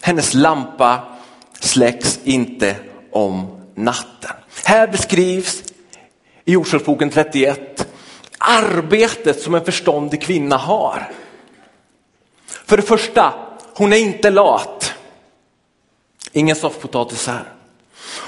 Hennes 0.00 0.34
lampa 0.34 1.00
släcks 1.60 2.20
inte 2.24 2.76
om 3.12 3.60
natten. 3.74 4.30
Här 4.64 4.86
beskrivs 4.86 5.62
i 6.44 6.56
Ordspråksboken 6.56 7.10
31. 7.10 7.86
Arbetet 8.38 9.42
som 9.42 9.54
en 9.54 9.64
förståndig 9.64 10.22
kvinna 10.22 10.56
har. 10.56 11.10
För 12.46 12.76
det 12.76 12.82
första, 12.82 13.34
hon 13.74 13.92
är 13.92 13.96
inte 13.96 14.30
lat. 14.30 14.94
Ingen 16.32 16.56
soffpotatis 16.56 17.26
här. 17.26 17.44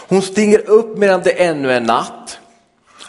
Hon 0.09 0.23
stiger 0.23 0.71
upp 0.71 0.99
medan 0.99 1.23
det 1.23 1.45
ännu 1.45 1.73
är 1.73 1.81
natt 1.81 2.39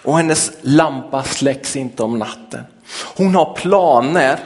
och 0.04 0.18
hennes 0.18 0.52
lampa 0.62 1.24
släcks 1.24 1.76
inte 1.76 2.04
om 2.04 2.20
natten. 2.20 2.64
Hon 3.16 3.36
har 3.36 3.54
planer, 3.54 4.40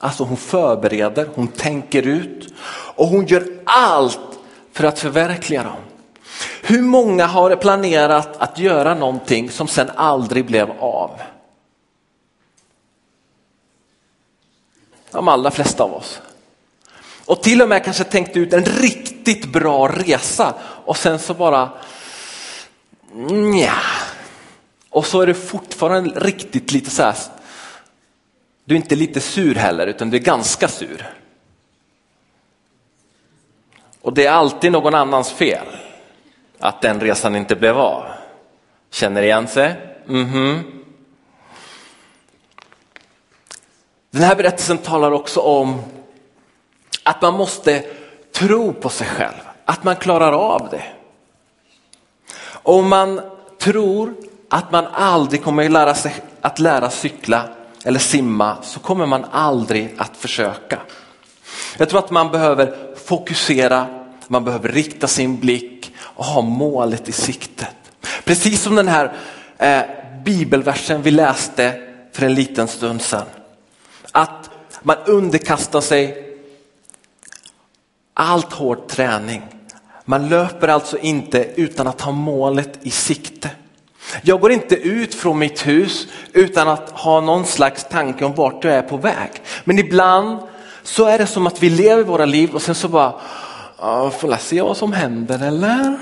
alltså 0.00 0.24
hon 0.24 0.36
förbereder, 0.36 1.28
hon 1.34 1.48
tänker 1.48 2.06
ut 2.06 2.54
och 2.96 3.06
hon 3.06 3.26
gör 3.26 3.46
allt 3.64 4.20
för 4.72 4.84
att 4.84 4.98
förverkliga 4.98 5.62
dem. 5.62 5.76
Hur 6.62 6.82
många 6.82 7.26
har 7.26 7.56
planerat 7.56 8.36
att 8.38 8.58
göra 8.58 8.94
någonting 8.94 9.50
som 9.50 9.68
sen 9.68 9.90
aldrig 9.94 10.46
blev 10.46 10.70
av? 10.80 11.10
De 15.10 15.28
allra 15.28 15.50
flesta 15.50 15.84
av 15.84 15.94
oss. 15.94 16.20
Och 17.26 17.42
till 17.42 17.62
och 17.62 17.68
med 17.68 17.84
kanske 17.84 18.04
tänkt 18.04 18.36
ut 18.36 18.52
en 18.52 18.64
riktigt 18.64 19.44
bra 19.52 19.88
resa 19.88 20.54
och 20.84 20.96
sen 20.96 21.18
så 21.18 21.34
bara 21.34 21.70
nja. 23.30 23.76
Och 24.90 25.06
så 25.06 25.20
är 25.20 25.26
du 25.26 25.34
fortfarande 25.34 26.20
riktigt 26.20 26.72
lite 26.72 26.90
så 26.90 27.02
här. 27.02 27.14
Du 28.64 28.74
är 28.74 28.76
inte 28.76 28.96
lite 28.96 29.20
sur 29.20 29.54
heller 29.54 29.86
utan 29.86 30.10
du 30.10 30.16
är 30.16 30.20
ganska 30.20 30.68
sur. 30.68 31.14
Och 34.00 34.12
det 34.12 34.26
är 34.26 34.32
alltid 34.32 34.72
någon 34.72 34.94
annans 34.94 35.32
fel 35.32 35.66
att 36.58 36.82
den 36.82 37.00
resan 37.00 37.36
inte 37.36 37.56
blev 37.56 37.78
av. 37.78 38.04
Känner 38.90 39.22
igen 39.22 39.48
sig? 39.48 39.76
Mm 40.08 40.26
-hmm. 40.26 40.62
Den 44.10 44.22
här 44.22 44.36
berättelsen 44.36 44.78
talar 44.78 45.10
också 45.10 45.40
om 45.40 45.82
att 47.04 47.22
man 47.22 47.34
måste 47.34 47.84
tro 48.32 48.72
på 48.72 48.88
sig 48.88 49.06
själv, 49.06 49.40
att 49.64 49.84
man 49.84 49.96
klarar 49.96 50.32
av 50.32 50.68
det. 50.70 50.84
Om 52.46 52.88
man 52.88 53.20
tror 53.58 54.14
att 54.48 54.72
man 54.72 54.86
aldrig 54.86 55.44
kommer 55.44 55.64
att 55.64 55.70
lära 55.70 55.94
sig 55.94 56.14
att 56.40 56.58
lära 56.58 56.90
cykla 56.90 57.48
eller 57.84 57.98
simma 57.98 58.56
så 58.62 58.80
kommer 58.80 59.06
man 59.06 59.24
aldrig 59.24 59.94
att 59.98 60.16
försöka. 60.16 60.80
Jag 61.76 61.88
tror 61.88 61.98
att 61.98 62.10
man 62.10 62.30
behöver 62.30 62.94
fokusera, 63.04 63.86
man 64.28 64.44
behöver 64.44 64.68
rikta 64.68 65.06
sin 65.06 65.40
blick 65.40 65.94
och 66.00 66.24
ha 66.24 66.42
målet 66.42 67.08
i 67.08 67.12
siktet. 67.12 67.76
Precis 68.24 68.62
som 68.62 68.74
den 68.74 68.88
här 68.88 69.12
eh, 69.58 69.82
bibelversen 70.24 71.02
vi 71.02 71.10
läste 71.10 71.80
för 72.12 72.26
en 72.26 72.34
liten 72.34 72.68
stund 72.68 73.02
sedan. 73.02 73.26
Att 74.12 74.50
man 74.82 74.96
underkastar 75.06 75.80
sig 75.80 76.33
allt 78.14 78.52
hård 78.52 78.88
träning. 78.88 79.42
Man 80.04 80.28
löper 80.28 80.68
alltså 80.68 80.98
inte 80.98 81.48
utan 81.56 81.86
att 81.86 82.00
ha 82.00 82.12
målet 82.12 82.78
i 82.82 82.90
sikte. 82.90 83.50
Jag 84.22 84.40
går 84.40 84.52
inte 84.52 84.74
ut 84.74 85.14
från 85.14 85.38
mitt 85.38 85.66
hus 85.66 86.06
utan 86.32 86.68
att 86.68 86.90
ha 86.90 87.20
någon 87.20 87.44
slags 87.44 87.84
tanke 87.84 88.24
om 88.24 88.34
vart 88.34 88.64
jag 88.64 88.74
är 88.74 88.82
på 88.82 88.96
väg. 88.96 89.30
Men 89.64 89.78
ibland 89.78 90.38
så 90.82 91.04
är 91.04 91.18
det 91.18 91.26
som 91.26 91.46
att 91.46 91.62
vi 91.62 91.70
lever 91.70 92.02
våra 92.02 92.24
liv 92.24 92.54
och 92.54 92.62
sen 92.62 92.74
så 92.74 92.88
bara, 92.88 93.12
får 94.10 94.30
jag 94.30 94.40
se 94.40 94.62
vad 94.62 94.76
som 94.76 94.92
händer 94.92 95.46
eller? 95.46 95.98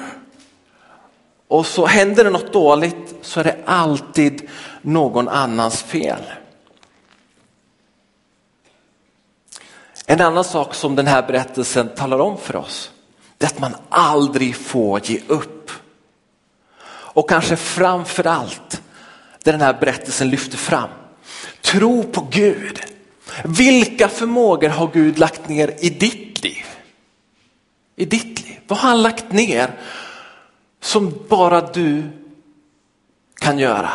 Och 1.49 1.67
så 1.67 1.87
händer 1.87 2.25
det 2.25 2.31
något 2.31 2.53
dåligt 2.53 3.15
så 3.23 3.41
är 3.41 3.45
det 3.45 3.57
alltid 3.65 4.49
någon 4.83 5.29
annans 5.29 5.83
fel. 5.83 6.23
En 10.13 10.21
annan 10.21 10.45
sak 10.45 10.75
som 10.75 10.97
den 10.97 11.07
här 11.07 11.23
berättelsen 11.23 11.89
talar 11.89 12.19
om 12.19 12.39
för 12.39 12.57
oss, 12.57 12.91
det 13.39 13.47
är 13.47 13.51
att 13.51 13.59
man 13.59 13.75
aldrig 13.89 14.57
får 14.57 15.01
ge 15.11 15.21
upp. 15.27 15.71
Och 16.85 17.29
kanske 17.29 17.57
framför 17.57 18.27
allt, 18.27 18.83
det 19.43 19.53
den 19.53 19.61
här 19.61 19.77
berättelsen 19.81 20.31
lyfter 20.31 20.57
fram, 20.57 20.89
tro 21.61 22.03
på 22.03 22.27
Gud. 22.31 22.81
Vilka 23.45 24.09
förmågor 24.09 24.69
har 24.69 24.91
Gud 24.93 25.19
lagt 25.19 25.49
ner 25.49 25.75
i 25.81 25.91
ditt 25.91 26.45
liv? 26.45 26.65
I 27.97 28.05
ditt 28.05 28.45
liv, 28.45 28.59
vad 28.69 28.79
har 28.79 28.89
han 28.89 29.03
lagt 29.03 29.33
ner 29.33 29.71
som 30.81 31.15
bara 31.29 31.61
du 31.61 32.03
kan 33.35 33.59
göra? 33.59 33.91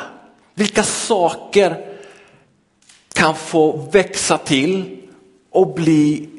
Vilka 0.53 0.83
saker 0.83 1.97
kan 3.13 3.35
få 3.35 3.89
växa 3.91 4.37
till 4.37 4.96
och 5.57 5.73
bli 5.73 6.29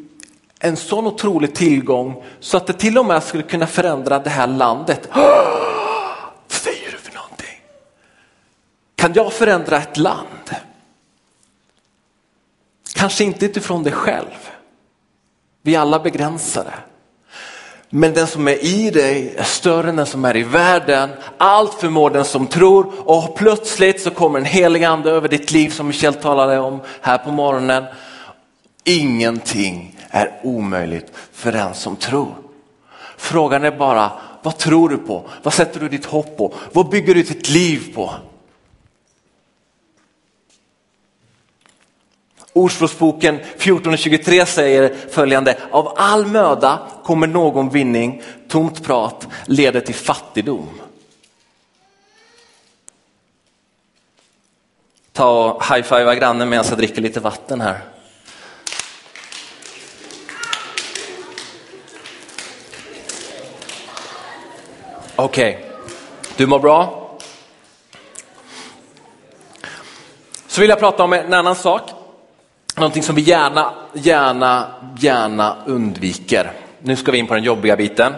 en 0.61 0.77
sån 0.77 1.07
otrolig 1.07 1.55
tillgång 1.55 2.25
så 2.41 2.57
att 2.57 2.67
det 2.67 2.73
till 2.73 2.99
och 2.99 3.07
med 3.07 3.23
skulle 3.23 3.43
kunna 3.43 3.67
förändra 3.67 4.19
det 4.19 4.31
här 4.31 4.47
landet. 4.47 5.09
Vad 5.15 6.53
säger 6.53 6.91
du 6.91 6.99
för 6.99 7.15
någonting? 7.15 7.61
Kan 8.95 9.13
jag 9.13 9.33
förändra 9.33 9.77
ett 9.77 9.97
land? 9.97 10.51
Kanske 12.95 13.25
inte 13.25 13.47
utifrån 13.47 13.83
dig 13.83 13.93
själv. 13.93 14.51
Vi 15.63 15.75
är 15.75 15.81
alla 15.81 15.99
begränsade. 15.99 16.73
Men 17.91 18.15
den 18.15 18.27
som 18.27 18.49
är 18.49 18.65
i 18.65 18.91
dig 18.91 19.35
är 19.37 19.45
större 19.45 19.89
än 19.89 19.97
den 19.97 20.07
som 20.07 20.25
är 20.25 20.37
i 20.37 20.43
världen. 20.43 21.11
Allt 21.39 21.75
förmår 21.75 22.11
den 22.11 22.25
som 22.25 22.47
tror 22.47 22.93
och 23.05 23.37
plötsligt 23.37 24.01
så 24.01 24.11
kommer 24.11 24.39
en 24.39 24.45
helig 24.45 24.85
ande 24.85 25.11
över 25.11 25.29
ditt 25.29 25.51
liv 25.51 25.71
som 25.71 25.87
Michel 25.87 26.15
talade 26.15 26.59
om 26.59 26.81
här 27.01 27.19
på 27.19 27.31
morgonen. 27.31 27.85
Ingenting 28.89 29.97
är 30.11 30.41
omöjligt 30.43 31.13
för 31.33 31.53
den 31.53 31.75
som 31.75 31.97
tror. 31.97 32.35
Frågan 33.17 33.65
är 33.65 33.71
bara, 33.71 34.13
vad 34.43 34.59
tror 34.59 34.89
du 34.89 34.97
på? 34.97 35.29
Vad 35.43 35.55
sätter 35.55 35.81
du 35.81 35.89
ditt 35.89 36.05
hopp 36.05 36.37
på? 36.37 36.55
Vad 36.73 36.89
bygger 36.89 37.15
du 37.15 37.23
ditt 37.23 37.49
liv 37.49 37.95
på? 37.95 38.15
Ordspråksboken 42.53 43.41
14.23 43.59 44.45
säger 44.45 44.95
följande, 45.11 45.59
av 45.71 45.95
all 45.97 46.27
möda 46.27 46.79
kommer 47.05 47.27
någon 47.27 47.69
vinning, 47.69 48.23
tomt 48.49 48.85
prat 48.85 49.27
leder 49.47 49.81
till 49.81 49.95
fattigdom. 49.95 50.69
Ta 55.13 55.53
och 55.53 55.65
high-fivea 55.65 56.15
grannen 56.15 56.49
medan 56.49 56.65
jag 56.69 56.79
dricker 56.79 57.03
lite 57.03 57.21
vatten 57.21 57.61
här. 57.61 57.98
Okej, 65.21 65.59
okay. 65.59 65.69
du 66.37 66.47
mår 66.47 66.59
bra? 66.59 67.09
Så 70.47 70.61
vill 70.61 70.71
jag 70.71 70.79
prata 70.79 71.05
om 71.05 71.13
en 71.13 71.35
annan 71.35 71.55
sak. 71.55 71.91
Någonting 72.77 73.03
som 73.03 73.15
vi 73.15 73.23
gärna, 73.23 73.75
gärna, 73.93 74.75
gärna 74.99 75.57
undviker. 75.67 76.53
Nu 76.83 76.97
ska 76.97 77.13
vi 77.13 77.19
in 77.19 77.27
på 77.27 77.35
den 77.35 77.43
jobbiga 77.43 77.77
biten. 77.77 78.15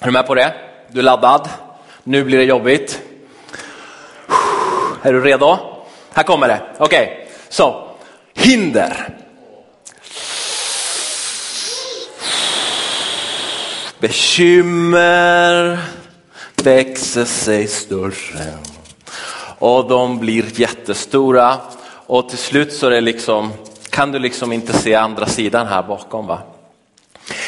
Är 0.00 0.06
du 0.06 0.10
med 0.12 0.26
på 0.26 0.34
det? 0.34 0.54
Du 0.88 0.98
är 0.98 1.02
laddad? 1.02 1.48
Nu 2.04 2.24
blir 2.24 2.38
det 2.38 2.44
jobbigt. 2.44 3.02
Är 5.02 5.12
du 5.12 5.20
redo? 5.20 5.58
Här 6.12 6.22
kommer 6.22 6.48
det. 6.48 6.60
Okej, 6.78 7.04
okay. 7.04 7.26
så 7.48 7.88
hinder. 8.34 9.08
Bekymmer 13.98 15.78
växer 16.64 17.24
sig 17.24 17.66
större 17.66 18.54
och 19.58 19.88
de 19.88 20.18
blir 20.18 20.60
jättestora 20.60 21.56
och 22.06 22.28
till 22.28 22.38
slut 22.38 22.72
så 22.72 22.86
är 22.86 22.90
det 22.90 23.00
liksom 23.00 23.52
kan 23.90 24.12
du 24.12 24.18
liksom 24.18 24.52
inte 24.52 24.72
se 24.72 24.94
andra 24.94 25.26
sidan 25.26 25.66
här 25.66 25.82
bakom. 25.82 26.26
va? 26.26 26.38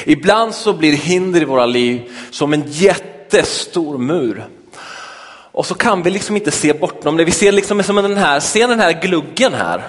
Ibland 0.05 0.55
så 0.55 0.73
blir 0.73 0.93
hinder 0.93 1.43
i 1.43 1.45
våra 1.45 1.67
liv 1.67 2.11
som 2.31 2.53
en 2.53 2.65
jättestor 2.67 3.99
mur. 3.99 4.47
Och 5.53 5.67
så 5.67 5.75
kan 5.75 6.03
vi 6.03 6.11
liksom 6.11 6.37
inte 6.37 6.51
se 6.51 6.73
bortom 6.73 7.17
det. 7.17 7.25
Vi 7.25 7.31
ser 7.31 7.53
liksom 7.53 7.83
som 7.83 7.97
den 7.97 8.17
här, 8.17 8.41
ser 8.41 8.69
den 8.69 8.81
här 8.81 8.93
gluggen 9.03 9.55
här 9.55 9.83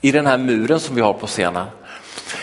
i 0.00 0.12
den 0.12 0.26
här 0.26 0.38
muren 0.38 0.80
som 0.80 0.94
vi 0.94 1.00
har 1.00 1.12
på 1.12 1.26
scenen. 1.26 1.66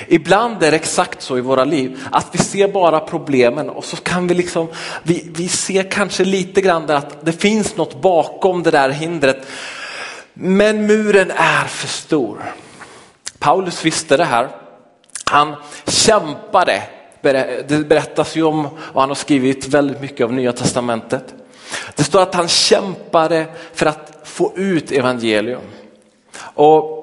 Ibland 0.07 0.63
är 0.63 0.71
det 0.71 0.77
exakt 0.77 1.21
så 1.21 1.37
i 1.37 1.41
våra 1.41 1.63
liv 1.63 1.99
att 2.11 2.27
vi 2.31 2.37
ser 2.37 2.67
bara 2.67 2.99
problemen 2.99 3.69
och 3.69 3.85
så 3.85 3.97
kan 3.97 4.27
vi 4.27 4.33
liksom, 4.33 4.67
vi, 5.03 5.29
vi 5.35 5.47
ser 5.47 5.91
kanske 5.91 6.23
lite 6.23 6.61
grann 6.61 6.87
där 6.87 6.95
att 6.95 7.25
det 7.25 7.31
finns 7.31 7.77
något 7.77 8.01
bakom 8.01 8.63
det 8.63 8.71
där 8.71 8.89
hindret. 8.89 9.47
Men 10.33 10.85
muren 10.85 11.31
är 11.31 11.65
för 11.65 11.87
stor. 11.87 12.53
Paulus 13.39 13.85
visste 13.85 14.17
det 14.17 14.25
här. 14.25 14.49
Han 15.25 15.55
kämpade, 15.87 16.83
det 17.21 17.87
berättas 17.89 18.35
ju 18.35 18.43
om 18.43 18.65
och 18.65 19.01
han 19.01 19.09
har 19.09 19.15
skrivit 19.15 19.67
väldigt 19.67 20.01
mycket 20.01 20.23
av 20.23 20.33
Nya 20.33 20.51
Testamentet. 20.51 21.33
Det 21.95 22.03
står 22.03 22.21
att 22.21 22.35
han 22.35 22.47
kämpade 22.47 23.45
för 23.73 23.85
att 23.85 24.21
få 24.23 24.53
ut 24.55 24.91
evangelium. 24.91 25.61
Och 26.37 27.00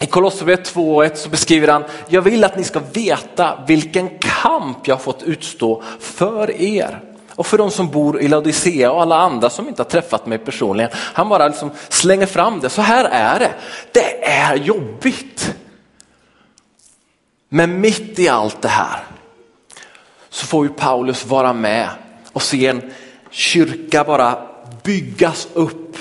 i 0.00 0.06
Kolosserbrevet 0.06 0.74
2.1 0.74 1.14
så 1.14 1.28
beskriver 1.28 1.68
han, 1.68 1.84
jag 2.08 2.22
vill 2.22 2.44
att 2.44 2.56
ni 2.56 2.64
ska 2.64 2.80
veta 2.92 3.64
vilken 3.66 4.18
kamp 4.18 4.88
jag 4.88 4.94
har 4.94 5.00
fått 5.00 5.22
utstå 5.22 5.82
för 6.00 6.50
er 6.50 7.00
och 7.34 7.46
för 7.46 7.58
de 7.58 7.70
som 7.70 7.90
bor 7.90 8.20
i 8.20 8.28
Laodicea 8.28 8.92
och 8.92 9.02
alla 9.02 9.16
andra 9.16 9.50
som 9.50 9.68
inte 9.68 9.82
har 9.82 9.90
träffat 9.90 10.26
mig 10.26 10.38
personligen. 10.38 10.90
Han 10.94 11.28
bara 11.28 11.48
liksom 11.48 11.70
slänger 11.88 12.26
fram 12.26 12.60
det, 12.60 12.68
så 12.70 12.82
här 12.82 13.04
är 13.04 13.38
det. 13.38 13.54
Det 13.92 14.24
är 14.24 14.56
jobbigt. 14.56 15.54
Men 17.48 17.80
mitt 17.80 18.18
i 18.18 18.28
allt 18.28 18.62
det 18.62 18.68
här 18.68 19.04
så 20.28 20.46
får 20.46 20.66
ju 20.66 20.72
Paulus 20.72 21.26
vara 21.26 21.52
med 21.52 21.88
och 22.32 22.42
se 22.42 22.66
en 22.66 22.92
kyrka 23.30 24.04
bara 24.04 24.38
byggas 24.82 25.48
upp. 25.54 25.96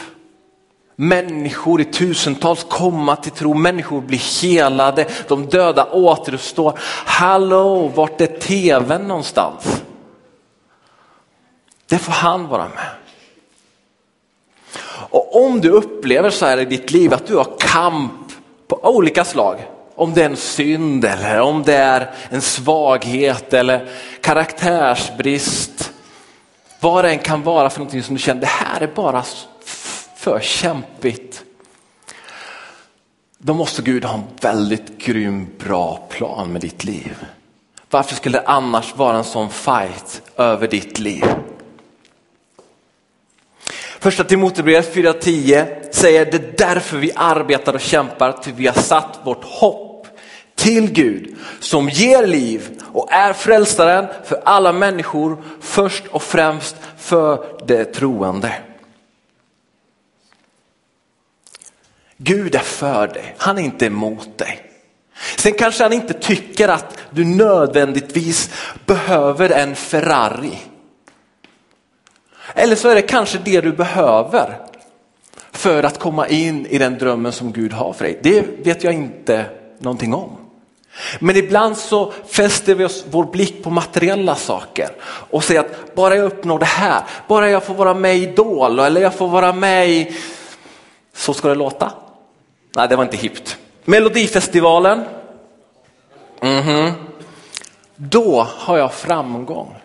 Människor 0.96 1.82
i 1.82 1.86
tusentals 1.86 2.66
komma 2.70 3.16
till 3.16 3.32
tro, 3.32 3.54
människor 3.54 4.02
blir 4.02 4.42
helade, 4.42 5.08
de 5.28 5.46
döda 5.46 5.92
återuppstår. 5.92 6.80
Hallå, 7.06 7.92
vart 7.96 8.22
är 8.22 8.40
tvn 8.40 9.08
någonstans? 9.08 9.82
Det 11.88 11.98
får 11.98 12.12
han 12.12 12.48
vara 12.48 12.64
med. 12.64 12.90
Och 14.86 15.46
om 15.46 15.62
du 15.62 15.70
upplever 15.70 16.30
så 16.30 16.46
här 16.46 16.58
i 16.58 16.66
ditt 16.66 16.92
liv 16.92 17.14
att 17.14 17.28
du 17.28 17.36
har 17.36 17.48
kamp 17.60 18.32
på 18.68 18.80
olika 18.84 19.26
slag, 19.26 19.58
om 19.96 20.14
det 20.14 20.22
är 20.22 20.30
en 20.30 20.36
synd 20.36 21.06
eller 21.06 21.42
om 21.42 21.64
det 21.64 21.76
är 21.76 22.12
en 22.30 22.42
svaghet 22.42 23.54
eller 23.54 23.90
karaktärsbrist. 24.22 25.92
Vad 26.80 27.04
det 27.04 27.10
än 27.10 27.20
kan 27.20 27.44
vara 27.44 27.70
för 27.70 27.80
någonting 27.80 28.04
som 28.04 28.16
du 28.16 28.22
känner, 28.22 28.42
det 28.42 28.48
här 28.48 28.82
är 28.82 28.88
bara 28.88 29.24
för 30.24 30.40
kämpigt. 30.40 31.44
Då 33.38 33.54
måste 33.54 33.82
Gud 33.82 34.06
ha 34.06 34.14
en 34.14 34.24
väldigt 34.42 34.98
grym, 34.98 35.48
bra 35.60 36.08
plan 36.10 36.52
med 36.52 36.62
ditt 36.62 36.84
liv. 36.84 37.26
Varför 37.90 38.16
skulle 38.16 38.38
det 38.38 38.48
annars 38.48 38.96
vara 38.96 39.18
en 39.18 39.24
sån 39.24 39.50
fight 39.50 40.22
över 40.38 40.68
ditt 40.68 41.00
liv? 41.00 41.26
Första 44.00 44.24
Timoteusbrevet 44.24 44.96
4.10 44.96 45.92
säger 45.92 46.26
det 46.26 46.38
är 46.38 46.54
därför 46.58 46.98
vi 46.98 47.12
arbetar 47.16 47.74
och 47.74 47.82
kämpar 47.82 48.32
till 48.32 48.54
vi 48.54 48.68
har 48.68 48.82
satt 48.82 49.20
vårt 49.24 49.44
hopp 49.44 50.08
till 50.56 50.92
Gud 50.92 51.36
som 51.60 51.90
ger 51.90 52.28
liv 52.28 52.82
och 52.94 53.12
är 53.12 53.34
frälsaren 53.34 54.08
för 54.26 54.42
alla 54.46 54.74
människor 54.74 55.44
först 55.62 56.08
och 56.08 56.24
främst 56.24 56.76
för 56.98 57.46
det 57.66 57.86
troende. 57.86 58.54
Gud 62.24 62.56
är 62.56 62.60
för 62.60 63.08
dig, 63.08 63.36
han 63.38 63.58
är 63.58 63.62
inte 63.62 63.86
emot 63.86 64.38
dig. 64.38 64.70
Sen 65.38 65.54
kanske 65.54 65.84
han 65.84 65.94
inte 65.94 66.14
tycker 66.14 66.70
att 66.70 66.98
du 67.10 67.26
nödvändigtvis 67.26 68.50
behöver 68.86 69.50
en 69.50 69.76
Ferrari. 69.76 70.58
Eller 72.54 72.76
så 72.76 72.90
är 72.90 72.96
det 72.96 73.02
kanske 73.02 73.38
det 73.38 73.62
du 73.62 73.72
behöver 73.72 74.58
för 75.52 75.84
att 75.84 76.00
komma 76.00 76.28
in 76.28 76.66
i 76.66 76.78
den 76.78 76.98
drömmen 76.98 77.32
som 77.32 77.52
Gud 77.52 77.74
har 77.74 77.94
för 77.94 78.06
dig. 78.06 78.20
Det 78.24 78.46
vet 78.66 78.84
jag 78.84 78.94
inte 78.94 79.46
någonting 79.80 80.14
om. 80.14 80.38
Men 81.20 81.36
ibland 81.36 81.78
så 81.78 82.12
fäster 82.12 82.76
vi 82.76 82.86
oss 82.86 83.06
vår 83.12 83.24
blick 83.24 83.64
på 83.64 83.70
materiella 83.70 84.36
saker 84.36 84.90
och 85.04 85.44
säger 85.44 85.60
att 85.62 85.96
bara 85.96 86.16
jag 86.16 86.26
uppnår 86.26 86.60
det 86.60 86.66
här, 86.66 87.02
bara 87.28 87.50
jag 87.50 87.64
får 87.64 87.74
vara 87.74 87.94
med 87.94 88.18
i 88.18 88.24
Idol 88.24 88.80
eller 88.80 89.02
jag 89.02 89.14
får 89.14 89.28
vara 89.28 89.54
med 89.54 89.90
i 89.90 90.16
Så 91.14 91.34
ska 91.34 91.48
det 91.48 91.56
låta. 91.56 91.92
Nej, 92.76 92.88
det 92.88 92.96
var 92.96 93.04
inte 93.04 93.18
hippt. 93.18 93.58
Melodifestivalen. 93.86 95.04
Mm 96.42 96.64
-hmm. 96.64 96.94
Då 97.96 98.42
har 98.42 98.78
jag 98.78 98.94
framgång. 98.94 99.76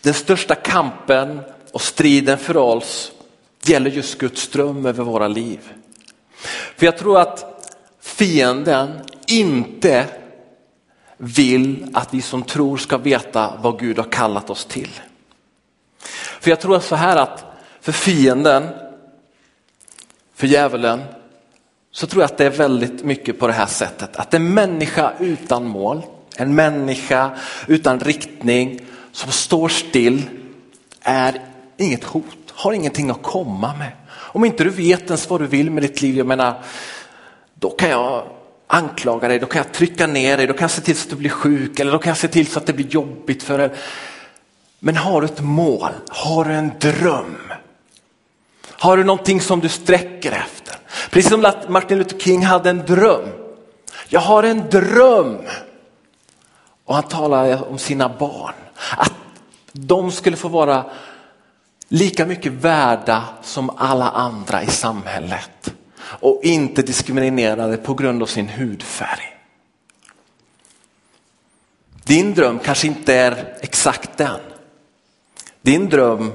Den 0.00 0.14
största 0.14 0.54
kampen 0.54 1.40
och 1.72 1.80
striden 1.80 2.38
för 2.38 2.56
oss 2.56 3.12
gäller 3.62 3.90
just 3.90 4.18
Guds 4.18 4.48
dröm 4.48 4.86
över 4.86 5.04
våra 5.04 5.28
liv. 5.28 5.72
För 6.76 6.86
jag 6.86 6.98
tror 6.98 7.20
att 7.20 7.68
fienden 8.00 9.00
inte 9.26 10.06
vill 11.16 11.90
att 11.94 12.14
vi 12.14 12.22
som 12.22 12.42
tror 12.42 12.76
ska 12.76 12.96
veta 12.98 13.58
vad 13.62 13.78
Gud 13.78 13.98
har 13.98 14.10
kallat 14.10 14.50
oss 14.50 14.64
till. 14.64 14.90
För 16.42 16.50
jag 16.50 16.60
tror 16.60 16.80
så 16.80 16.96
här 16.96 17.16
att 17.16 17.44
för 17.80 17.92
fienden, 17.92 18.68
för 20.34 20.46
djävulen, 20.46 21.02
så 21.92 22.06
tror 22.06 22.22
jag 22.22 22.30
att 22.30 22.38
det 22.38 22.46
är 22.46 22.50
väldigt 22.50 23.04
mycket 23.04 23.38
på 23.38 23.46
det 23.46 23.52
här 23.52 23.66
sättet. 23.66 24.16
Att 24.16 24.34
en 24.34 24.54
människa 24.54 25.12
utan 25.20 25.66
mål, 25.66 26.02
en 26.36 26.54
människa 26.54 27.30
utan 27.66 28.00
riktning 28.00 28.80
som 29.12 29.32
står 29.32 29.68
still 29.68 30.22
är 31.00 31.40
inget 31.76 32.04
hot, 32.04 32.24
har 32.48 32.72
ingenting 32.72 33.10
att 33.10 33.22
komma 33.22 33.74
med. 33.78 33.92
Om 34.10 34.44
inte 34.44 34.64
du 34.64 34.70
vet 34.70 35.06
ens 35.06 35.30
vad 35.30 35.40
du 35.40 35.46
vill 35.46 35.70
med 35.70 35.82
ditt 35.82 36.02
liv, 36.02 36.16
jag 36.16 36.26
menar, 36.26 36.62
då 37.54 37.70
kan 37.70 37.90
jag 37.90 38.26
anklaga 38.66 39.28
dig, 39.28 39.38
då 39.38 39.46
kan 39.46 39.62
jag 39.62 39.72
trycka 39.72 40.06
ner 40.06 40.36
dig, 40.36 40.46
då 40.46 40.52
kan 40.52 40.62
jag 40.62 40.70
se 40.70 40.80
till 40.80 40.96
så 40.96 41.04
att 41.04 41.10
du 41.10 41.16
blir 41.16 41.30
sjuk 41.30 41.80
eller 41.80 41.92
då 41.92 41.98
kan 41.98 42.10
jag 42.10 42.18
se 42.18 42.28
till 42.28 42.46
så 42.46 42.58
att 42.58 42.66
det 42.66 42.72
blir 42.72 42.86
jobbigt 42.86 43.42
för 43.42 43.58
dig. 43.58 43.70
Men 44.84 44.96
har 44.96 45.20
du 45.20 45.26
ett 45.26 45.40
mål, 45.40 45.90
har 46.08 46.44
du 46.44 46.52
en 46.52 46.72
dröm, 46.80 47.38
har 48.68 48.96
du 48.96 49.04
någonting 49.04 49.40
som 49.40 49.60
du 49.60 49.68
sträcker 49.68 50.32
efter? 50.32 50.76
Precis 51.10 51.30
som 51.30 51.52
Martin 51.68 51.98
Luther 51.98 52.18
King 52.18 52.44
hade 52.44 52.70
en 52.70 52.78
dröm. 52.78 53.28
Jag 54.08 54.20
har 54.20 54.42
en 54.42 54.70
dröm. 54.70 55.38
Och 56.84 56.94
han 56.94 57.04
talar 57.04 57.70
om 57.70 57.78
sina 57.78 58.08
barn. 58.08 58.54
Att 58.96 59.12
de 59.72 60.12
skulle 60.12 60.36
få 60.36 60.48
vara 60.48 60.84
lika 61.88 62.26
mycket 62.26 62.52
värda 62.52 63.24
som 63.42 63.70
alla 63.76 64.10
andra 64.10 64.62
i 64.62 64.66
samhället 64.66 65.74
och 66.00 66.40
inte 66.42 66.82
diskriminerade 66.82 67.76
på 67.76 67.94
grund 67.94 68.22
av 68.22 68.26
sin 68.26 68.48
hudfärg. 68.48 69.36
Din 72.04 72.34
dröm 72.34 72.58
kanske 72.58 72.86
inte 72.86 73.14
är 73.14 73.54
exakt 73.60 74.16
den. 74.16 74.40
Din 75.62 75.88
dröm 75.88 76.32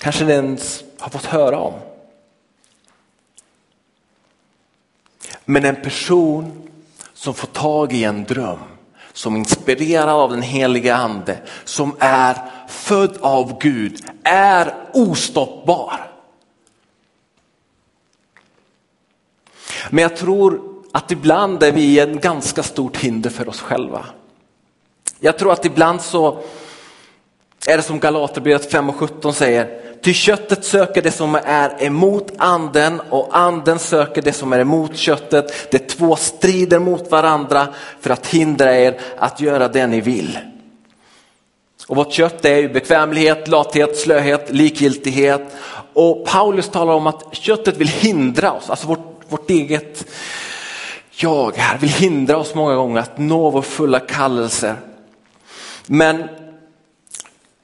kanske 0.00 0.24
den 0.24 0.58
har 0.98 1.10
fått 1.10 1.24
höra 1.24 1.58
om. 1.58 1.74
Men 5.44 5.64
en 5.64 5.82
person 5.82 6.68
som 7.14 7.34
får 7.34 7.46
tag 7.46 7.92
i 7.92 8.04
en 8.04 8.24
dröm 8.24 8.58
som 9.12 9.36
inspirerad 9.36 10.08
av 10.08 10.30
den 10.30 10.42
heliga 10.42 10.96
ande, 10.96 11.38
som 11.64 11.96
är 11.98 12.36
född 12.68 13.18
av 13.20 13.58
Gud, 13.60 14.04
är 14.22 14.74
ostoppbar. 14.92 16.10
Men 19.90 20.02
jag 20.02 20.16
tror 20.16 20.62
att 20.92 21.10
ibland 21.10 21.62
är 21.62 21.72
vi 21.72 22.00
en 22.00 22.20
ganska 22.20 22.62
stort 22.62 22.96
hinder 22.96 23.30
för 23.30 23.48
oss 23.48 23.60
själva. 23.60 24.06
Jag 25.20 25.38
tror 25.38 25.52
att 25.52 25.64
ibland 25.64 26.02
så 26.02 26.42
är 27.66 27.76
det 27.76 27.82
som 27.82 28.00
Galaterbrevet 28.00 28.70
5 28.70 28.88
och 28.88 28.96
17 28.96 29.34
säger, 29.34 29.80
Ty 30.02 30.14
köttet 30.14 30.64
söker 30.64 31.02
det 31.02 31.10
som 31.10 31.34
är 31.34 31.84
emot 31.84 32.32
anden 32.38 33.00
och 33.00 33.28
anden 33.32 33.78
söker 33.78 34.22
det 34.22 34.32
som 34.32 34.52
är 34.52 34.58
emot 34.58 34.96
köttet. 34.96 35.72
De 35.72 35.78
två 35.78 36.16
strider 36.16 36.78
mot 36.78 37.10
varandra 37.10 37.68
för 38.00 38.10
att 38.10 38.26
hindra 38.26 38.78
er 38.78 39.00
att 39.18 39.40
göra 39.40 39.68
det 39.68 39.86
ni 39.86 40.00
vill. 40.00 40.38
Och 41.86 41.96
vårt 41.96 42.12
kött 42.12 42.44
är 42.44 42.56
ju 42.56 42.68
bekvämlighet, 42.68 43.48
lathet, 43.48 43.98
slöhet, 43.98 44.50
likgiltighet. 44.50 45.56
Och 45.92 46.26
Paulus 46.26 46.68
talar 46.68 46.92
om 46.92 47.06
att 47.06 47.34
köttet 47.34 47.76
vill 47.76 47.88
hindra 47.88 48.52
oss, 48.52 48.70
alltså 48.70 48.86
vårt, 48.86 49.20
vårt 49.28 49.50
eget 49.50 50.06
jag 51.10 51.56
här 51.56 51.78
vill 51.78 51.90
hindra 51.90 52.36
oss 52.36 52.54
många 52.54 52.74
gånger 52.74 53.00
att 53.00 53.18
nå 53.18 53.50
vår 53.50 53.62
fulla 53.62 54.00
kallelse. 54.00 54.74
Men 55.86 56.28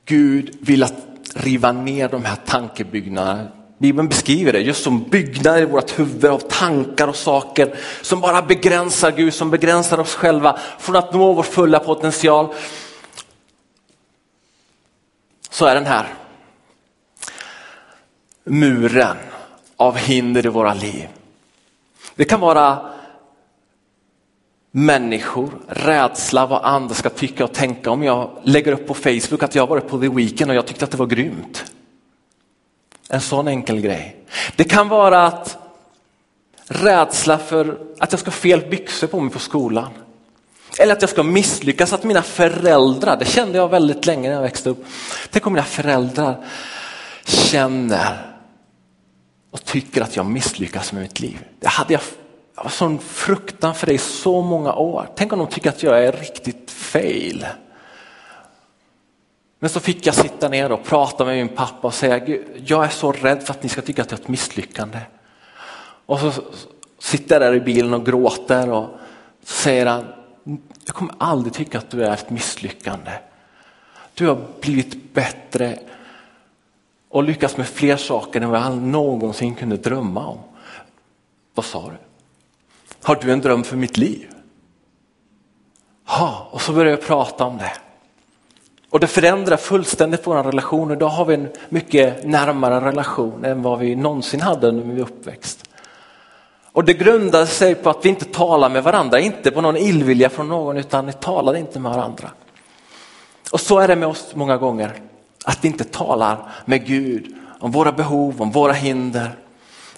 Gud 0.07 0.57
vill 0.61 0.83
att 0.83 0.95
riva 1.35 1.73
ner 1.73 2.09
de 2.09 2.25
här 2.25 2.37
tankebyggnaderna. 2.47 3.49
Bibeln 3.79 4.09
beskriver 4.09 4.53
det 4.53 4.61
just 4.61 4.83
som 4.83 5.03
byggnader 5.03 5.63
i 5.63 5.65
vårt 5.65 5.99
huvud 5.99 6.25
av 6.25 6.39
tankar 6.39 7.09
och 7.09 7.17
saker 7.17 7.75
som 8.03 8.21
bara 8.21 8.43
begränsar 8.43 9.13
Gud, 9.13 9.35
som 9.35 9.51
begränsar 9.51 9.99
oss 9.99 10.15
själva 10.15 10.59
från 10.79 10.97
att 10.97 11.13
nå 11.13 11.33
vår 11.33 11.43
fulla 11.43 11.79
potential. 11.79 12.55
Så 15.51 15.67
är 15.67 15.75
den 15.75 15.87
här 15.87 16.15
muren 18.45 19.17
av 19.77 19.97
hinder 19.97 20.47
i 20.47 20.49
våra 20.49 20.75
liv. 20.75 21.09
Det 22.15 22.25
kan 22.25 22.41
vara 22.41 22.96
människor, 24.79 25.51
rädsla 25.69 26.47
vad 26.47 26.65
andra 26.65 26.95
ska 26.95 27.11
tycka 27.11 27.45
och 27.45 27.53
tänka 27.53 27.91
om 27.91 28.03
jag 28.03 28.31
lägger 28.43 28.73
upp 28.73 28.87
på 28.87 28.95
Facebook 28.95 29.43
att 29.43 29.55
jag 29.55 29.67
varit 29.67 29.89
på 29.89 30.01
The 30.01 30.09
Weeknd 30.09 30.51
och 30.51 30.57
jag 30.57 30.67
tyckte 30.67 30.85
att 30.85 30.91
det 30.91 30.97
var 30.97 31.07
grymt. 31.07 31.65
En 33.09 33.21
sån 33.21 33.49
enkel 33.49 33.81
grej. 33.81 34.17
Det 34.57 34.65
kan 34.65 34.89
vara 34.89 35.27
att 35.27 35.59
rädsla 36.67 37.39
för 37.39 37.79
att 37.99 38.13
jag 38.13 38.21
ska 38.21 38.31
ha 38.31 38.37
fel 38.37 38.61
byxor 38.71 39.07
på 39.07 39.21
mig 39.21 39.33
på 39.33 39.39
skolan. 39.39 39.91
Eller 40.79 40.93
att 40.93 41.03
jag 41.03 41.11
ska 41.11 41.23
misslyckas, 41.23 41.93
att 41.93 42.05
mina 42.05 42.23
föräldrar, 42.23 43.17
det 43.17 43.25
kände 43.25 43.59
jag 43.59 43.69
väldigt 43.69 44.07
länge 44.07 44.29
när 44.29 44.37
jag 44.37 44.43
växte 44.43 44.71
upp. 44.71 44.85
Tänk 45.31 45.47
om 45.47 45.53
mina 45.53 45.67
föräldrar 45.67 46.45
känner 47.25 48.37
och 49.51 49.65
tycker 49.65 50.03
att 50.03 50.17
jag 50.17 50.27
misslyckas 50.27 50.93
med 50.93 51.03
mitt 51.03 51.21
liv. 51.21 51.39
Det 51.61 51.69
hade 51.69 51.93
jag 51.93 52.03
jag 52.57 52.73
sån 52.73 52.99
fruktan 52.99 53.75
för 53.75 53.87
det 53.87 53.93
i 53.93 53.99
så 53.99 54.43
många 54.43 54.75
år. 54.75 55.09
Tänk 55.17 55.33
om 55.33 55.39
de 55.39 55.49
tycker 55.49 55.71
att 55.71 55.83
jag 55.83 56.05
är 56.05 56.13
riktigt 56.13 56.71
fail. 56.71 57.47
Men 59.59 59.71
så 59.71 59.81
fick 59.81 60.07
jag 60.07 60.15
sitta 60.15 60.49
ner 60.49 60.73
och 60.73 60.85
prata 60.85 61.25
med 61.25 61.37
min 61.37 61.57
pappa 61.57 61.87
och 61.87 61.95
säga, 61.95 62.39
jag 62.67 62.85
är 62.85 62.89
så 62.89 63.13
rädd 63.13 63.43
för 63.43 63.55
att 63.55 63.63
ni 63.63 63.69
ska 63.69 63.83
tycka 63.83 64.03
att 64.03 64.11
jag 64.11 64.19
är 64.19 64.23
ett 64.23 64.29
misslyckande. 64.29 64.99
Och 66.07 66.21
så 66.21 66.33
sitter 66.99 67.35
jag 67.35 67.43
där 67.43 67.57
i 67.57 67.61
bilen 67.61 67.95
och 67.95 68.07
gråter 68.07 68.71
och 68.71 68.89
så 69.45 69.53
säger 69.53 69.87
han, 69.87 70.05
jag 70.85 70.95
kommer 70.95 71.15
aldrig 71.19 71.55
tycka 71.55 71.79
att 71.79 71.91
du 71.91 72.05
är 72.05 72.13
ett 72.13 72.31
misslyckande. 72.31 73.11
Du 74.15 74.29
har 74.29 74.39
blivit 74.61 75.15
bättre 75.15 75.79
och 77.09 77.23
lyckats 77.23 77.57
med 77.57 77.67
fler 77.67 77.97
saker 77.97 78.41
än 78.41 78.51
vad 78.51 78.61
jag 78.61 78.77
någonsin 78.77 79.55
kunde 79.55 79.77
drömma 79.77 80.27
om. 80.27 80.39
Vad 81.55 81.65
sa 81.65 81.91
du? 81.91 82.06
Har 83.07 83.19
du 83.21 83.33
en 83.33 83.41
dröm 83.41 83.65
för 83.65 83.77
mitt 83.77 83.97
liv? 83.97 84.29
Ha, 86.07 86.49
och 86.51 86.61
så 86.61 86.73
börjar 86.73 86.91
jag 86.91 87.03
prata 87.03 87.45
om 87.45 87.59
det. 87.59 87.73
Och 88.91 89.01
det 89.01 89.07
förändrar 89.07 89.57
fullständigt 89.57 90.27
vår 90.27 90.43
relation. 90.43 90.91
Idag 90.91 91.09
har 91.09 91.25
vi 91.25 91.35
en 91.35 91.49
mycket 91.69 92.27
närmare 92.27 92.81
relation 92.81 93.45
än 93.45 93.63
vad 93.63 93.79
vi 93.79 93.97
någonsin 93.97 94.41
hade 94.41 94.73
när 94.73 94.83
vi 94.83 94.95
var 94.95 95.09
uppväxt. 95.09 95.71
Och 96.73 96.85
det 96.85 96.95
grundade 96.95 97.47
sig 97.47 97.75
på 97.75 97.91
att 97.91 98.05
vi 98.05 98.09
inte 98.09 98.25
talar 98.25 98.69
med 98.69 98.83
varandra, 98.83 99.21
inte 99.21 99.51
på 99.51 99.61
någon 99.61 99.77
illvilja 99.77 100.29
från 100.29 100.49
någon 100.49 100.77
utan 100.77 101.07
vi 101.07 101.13
talade 101.13 101.59
inte 101.59 101.81
med 101.81 101.93
varandra. 101.93 102.31
Och 103.53 103.61
så 103.61 103.79
är 103.79 103.89
det 103.89 103.97
med 103.97 104.09
oss 104.09 104.33
många 104.35 104.57
gånger, 104.57 104.93
att 105.45 105.65
vi 105.65 105.69
inte 105.69 105.85
talar 105.85 106.49
med 106.65 106.87
Gud 106.87 107.35
om 107.61 107.71
våra 107.71 107.93
behov, 107.93 108.43
om 108.43 108.51
våra 108.51 108.73
hinder. 108.73 109.46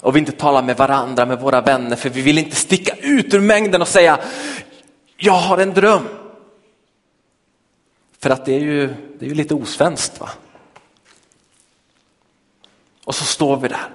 Och 0.01 0.17
vi 0.17 0.19
inte 0.19 0.33
talar 0.33 0.63
med 0.63 0.77
varandra, 0.77 1.27
med 1.27 1.41
våra 1.41 1.61
vänner, 1.61 1.97
för 1.97 2.11
vi 2.11 2.23
vill 2.23 2.39
inte 2.39 2.57
sticka 2.57 2.95
ut 2.95 3.35
ur 3.35 3.41
mängden 3.41 3.83
och 3.83 3.89
säga, 3.89 4.19
jag 5.17 5.33
har 5.33 5.59
en 5.59 5.75
dröm. 5.75 6.09
För 8.19 8.31
att 8.31 8.45
det 8.45 8.55
är 8.55 8.61
ju, 8.61 8.87
det 9.19 9.25
är 9.25 9.29
ju 9.29 9.35
lite 9.35 9.55
osvenskt. 9.55 10.21
Va? 10.21 10.29
Och 13.05 13.15
så 13.15 13.25
står 13.25 13.57
vi 13.57 13.69
där 13.69 13.89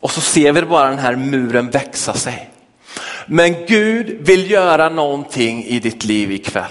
och 0.00 0.10
så 0.10 0.20
ser 0.20 0.52
vi 0.52 0.62
bara 0.62 0.88
den 0.88 0.98
här 0.98 1.16
muren 1.16 1.70
växa 1.70 2.14
sig. 2.14 2.50
Men 3.26 3.66
Gud 3.66 4.26
vill 4.26 4.50
göra 4.50 4.88
någonting 4.88 5.64
i 5.64 5.80
ditt 5.80 6.04
liv 6.04 6.32
ikväll. 6.32 6.70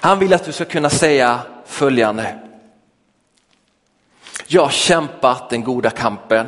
Han 0.00 0.18
vill 0.18 0.34
att 0.34 0.44
du 0.44 0.52
ska 0.52 0.64
kunna 0.64 0.90
säga 0.90 1.40
följande. 1.66 2.38
Jag 4.46 4.62
har 4.62 4.70
kämpat 4.70 5.50
den 5.50 5.64
goda 5.64 5.90
kampen. 5.90 6.46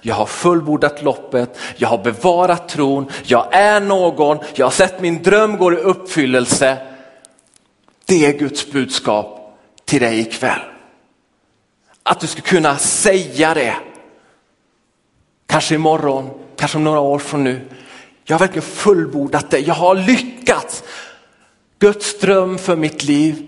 Jag 0.00 0.14
har 0.14 0.26
fullbordat 0.26 1.02
loppet, 1.02 1.58
jag 1.76 1.88
har 1.88 1.98
bevarat 1.98 2.68
tron, 2.68 3.10
jag 3.24 3.54
är 3.54 3.80
någon, 3.80 4.38
jag 4.54 4.66
har 4.66 4.70
sett 4.70 5.00
min 5.00 5.22
dröm 5.22 5.56
gå 5.56 5.72
i 5.72 5.76
uppfyllelse. 5.76 6.78
Det 8.04 8.26
är 8.26 8.38
Guds 8.38 8.70
budskap 8.70 9.58
till 9.84 10.00
dig 10.00 10.20
ikväll. 10.20 10.60
Att 12.02 12.20
du 12.20 12.26
ska 12.26 12.40
kunna 12.40 12.76
säga 12.76 13.54
det. 13.54 13.76
Kanske 15.46 15.74
imorgon, 15.74 16.30
kanske 16.56 16.78
om 16.78 16.84
några 16.84 17.00
år 17.00 17.18
från 17.18 17.44
nu. 17.44 17.68
Jag 18.24 18.34
har 18.34 18.40
verkligen 18.40 18.68
fullbordat 18.68 19.50
det, 19.50 19.58
jag 19.58 19.74
har 19.74 19.94
lyckats. 19.94 20.82
Guds 21.78 22.18
dröm 22.18 22.58
för 22.58 22.76
mitt 22.76 23.04
liv, 23.04 23.46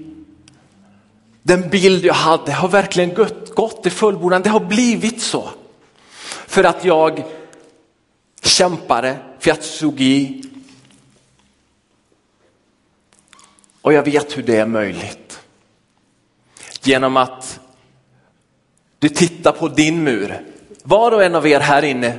den 1.49 1.69
bild 1.71 2.05
jag 2.05 2.15
hade 2.15 2.53
har 2.53 2.69
verkligen 2.69 3.15
gått 3.55 3.87
i 3.87 3.91
fullbordan. 3.91 4.43
Det 4.43 4.51
har 4.51 4.61
blivit 4.61 5.23
så. 5.23 5.49
För 6.47 6.65
att 6.65 6.85
jag 6.85 7.25
kämpade, 8.43 9.19
för 9.39 9.51
att 9.51 9.57
jag 9.57 9.65
såg 9.65 10.01
i. 10.01 10.43
Och 13.83 13.93
jag 13.93 14.03
vet 14.03 14.39
hur 14.39 14.43
det 14.43 14.57
är 14.57 14.67
möjligt. 14.67 15.41
Genom 16.83 17.17
att 17.17 17.61
du 18.99 19.09
tittar 19.09 19.53
på 19.53 19.69
din 19.69 20.05
mur. 20.05 20.43
Var 20.83 21.13
och 21.13 21.25
en 21.25 21.35
av 21.35 21.47
er 21.47 21.61
här 21.61 21.83
inne 21.83 22.19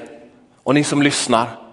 och 0.63 0.73
ni 0.73 0.83
som 0.83 1.01
lyssnar 1.01 1.68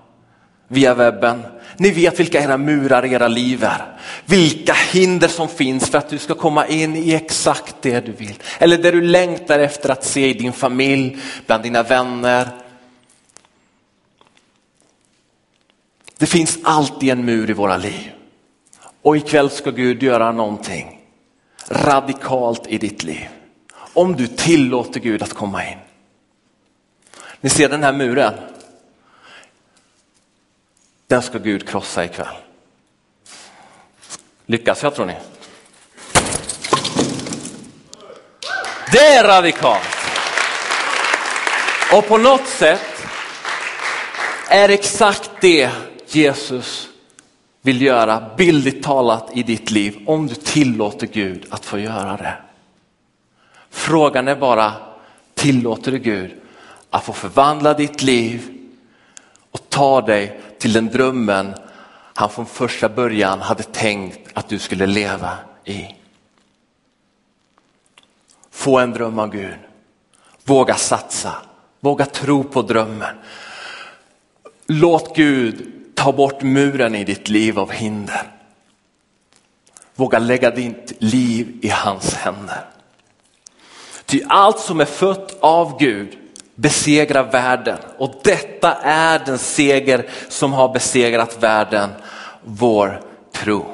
via 0.68 0.94
webben. 0.94 1.42
Ni 1.76 1.90
vet 1.90 2.20
vilka 2.20 2.40
era 2.40 2.56
murar 2.56 3.04
i 3.04 3.12
era 3.12 3.28
liv 3.28 3.64
är. 3.64 3.98
Vilka 4.24 4.72
hinder 4.72 5.28
som 5.28 5.48
finns 5.48 5.90
för 5.90 5.98
att 5.98 6.08
du 6.08 6.18
ska 6.18 6.34
komma 6.34 6.66
in 6.66 6.96
i 6.96 7.14
exakt 7.14 7.76
det 7.80 8.06
du 8.06 8.12
vill. 8.12 8.42
Eller 8.58 8.78
det 8.78 8.90
du 8.90 9.02
längtar 9.02 9.58
efter 9.58 9.88
att 9.88 10.04
se 10.04 10.28
i 10.28 10.32
din 10.32 10.52
familj, 10.52 11.18
bland 11.46 11.62
dina 11.62 11.82
vänner. 11.82 12.48
Det 16.18 16.26
finns 16.26 16.58
alltid 16.62 17.10
en 17.10 17.24
mur 17.24 17.50
i 17.50 17.52
våra 17.52 17.76
liv. 17.76 18.12
Och 19.02 19.16
ikväll 19.16 19.50
ska 19.50 19.70
Gud 19.70 20.02
göra 20.02 20.32
någonting 20.32 21.00
radikalt 21.68 22.66
i 22.66 22.78
ditt 22.78 23.04
liv. 23.04 23.28
Om 23.76 24.16
du 24.16 24.26
tillåter 24.26 25.00
Gud 25.00 25.22
att 25.22 25.32
komma 25.32 25.64
in. 25.64 25.78
Ni 27.40 27.50
ser 27.50 27.68
den 27.68 27.82
här 27.82 27.92
muren. 27.92 28.34
Den 31.06 31.22
ska 31.22 31.38
Gud 31.38 31.68
krossa 31.68 32.04
ikväll. 32.04 32.36
Lyckas 34.46 34.82
jag 34.82 34.94
tror 34.94 35.06
ni? 35.06 35.16
Det 38.92 39.06
är 39.06 39.24
radikalt. 39.24 39.96
Och 41.92 42.08
på 42.08 42.18
något 42.18 42.46
sätt 42.46 43.06
är 44.50 44.68
exakt 44.68 45.30
det 45.40 45.70
Jesus 46.06 46.88
vill 47.62 47.82
göra, 47.82 48.30
bildligt 48.36 48.84
talat 48.84 49.30
i 49.34 49.42
ditt 49.42 49.70
liv, 49.70 49.98
om 50.06 50.26
du 50.26 50.34
tillåter 50.34 51.06
Gud 51.06 51.46
att 51.50 51.64
få 51.64 51.78
göra 51.78 52.16
det. 52.16 52.36
Frågan 53.70 54.28
är 54.28 54.36
bara, 54.36 54.72
tillåter 55.34 55.92
du 55.92 55.98
Gud 55.98 56.34
att 56.90 57.04
få 57.04 57.12
förvandla 57.12 57.74
ditt 57.74 58.02
liv 58.02 58.42
och 59.50 59.60
ta 59.68 60.00
dig 60.00 60.40
till 60.58 60.72
den 60.72 60.86
drömmen 60.86 61.54
han 62.14 62.30
från 62.30 62.46
första 62.46 62.88
början 62.88 63.40
hade 63.40 63.62
tänkt 63.62 64.30
att 64.34 64.48
du 64.48 64.58
skulle 64.58 64.86
leva 64.86 65.38
i. 65.64 65.86
Få 68.50 68.78
en 68.78 68.90
dröm 68.90 69.18
av 69.18 69.30
Gud. 69.30 69.58
Våga 70.44 70.74
satsa, 70.74 71.34
våga 71.80 72.06
tro 72.06 72.44
på 72.44 72.62
drömmen. 72.62 73.16
Låt 74.66 75.16
Gud 75.16 75.72
ta 75.94 76.12
bort 76.12 76.42
muren 76.42 76.94
i 76.94 77.04
ditt 77.04 77.28
liv 77.28 77.58
av 77.58 77.70
hinder. 77.70 78.32
Våga 79.94 80.18
lägga 80.18 80.50
ditt 80.50 80.92
liv 80.98 81.58
i 81.62 81.68
hans 81.68 82.14
händer. 82.14 82.64
Ty 84.06 84.22
allt 84.28 84.58
som 84.58 84.80
är 84.80 84.84
fött 84.84 85.36
av 85.40 85.78
Gud 85.78 86.18
besegra 86.56 87.22
världen. 87.22 87.78
Och 87.98 88.14
detta 88.22 88.74
är 88.82 89.18
den 89.18 89.38
seger 89.38 90.08
som 90.28 90.52
har 90.52 90.68
besegrat 90.68 91.42
världen, 91.42 91.90
vår 92.44 93.00
tro. 93.32 93.66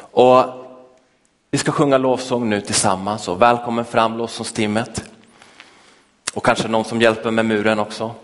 Och 0.00 0.44
vi 1.50 1.58
ska 1.58 1.72
sjunga 1.72 1.98
lovsång 1.98 2.50
nu 2.50 2.60
tillsammans 2.60 3.28
och 3.28 3.42
välkommen 3.42 3.84
fram 3.84 4.16
lovsångsteamet 4.16 5.04
Och 6.34 6.44
kanske 6.44 6.68
någon 6.68 6.84
som 6.84 7.00
hjälper 7.00 7.30
med 7.30 7.44
muren 7.44 7.78
också. 7.78 8.14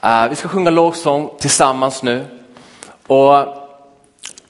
Eh, 0.00 0.28
vi 0.28 0.36
ska 0.36 0.48
sjunga 0.48 0.70
lovsång 0.70 1.30
tillsammans 1.38 2.02
nu. 2.02 2.24
Och 3.06 3.46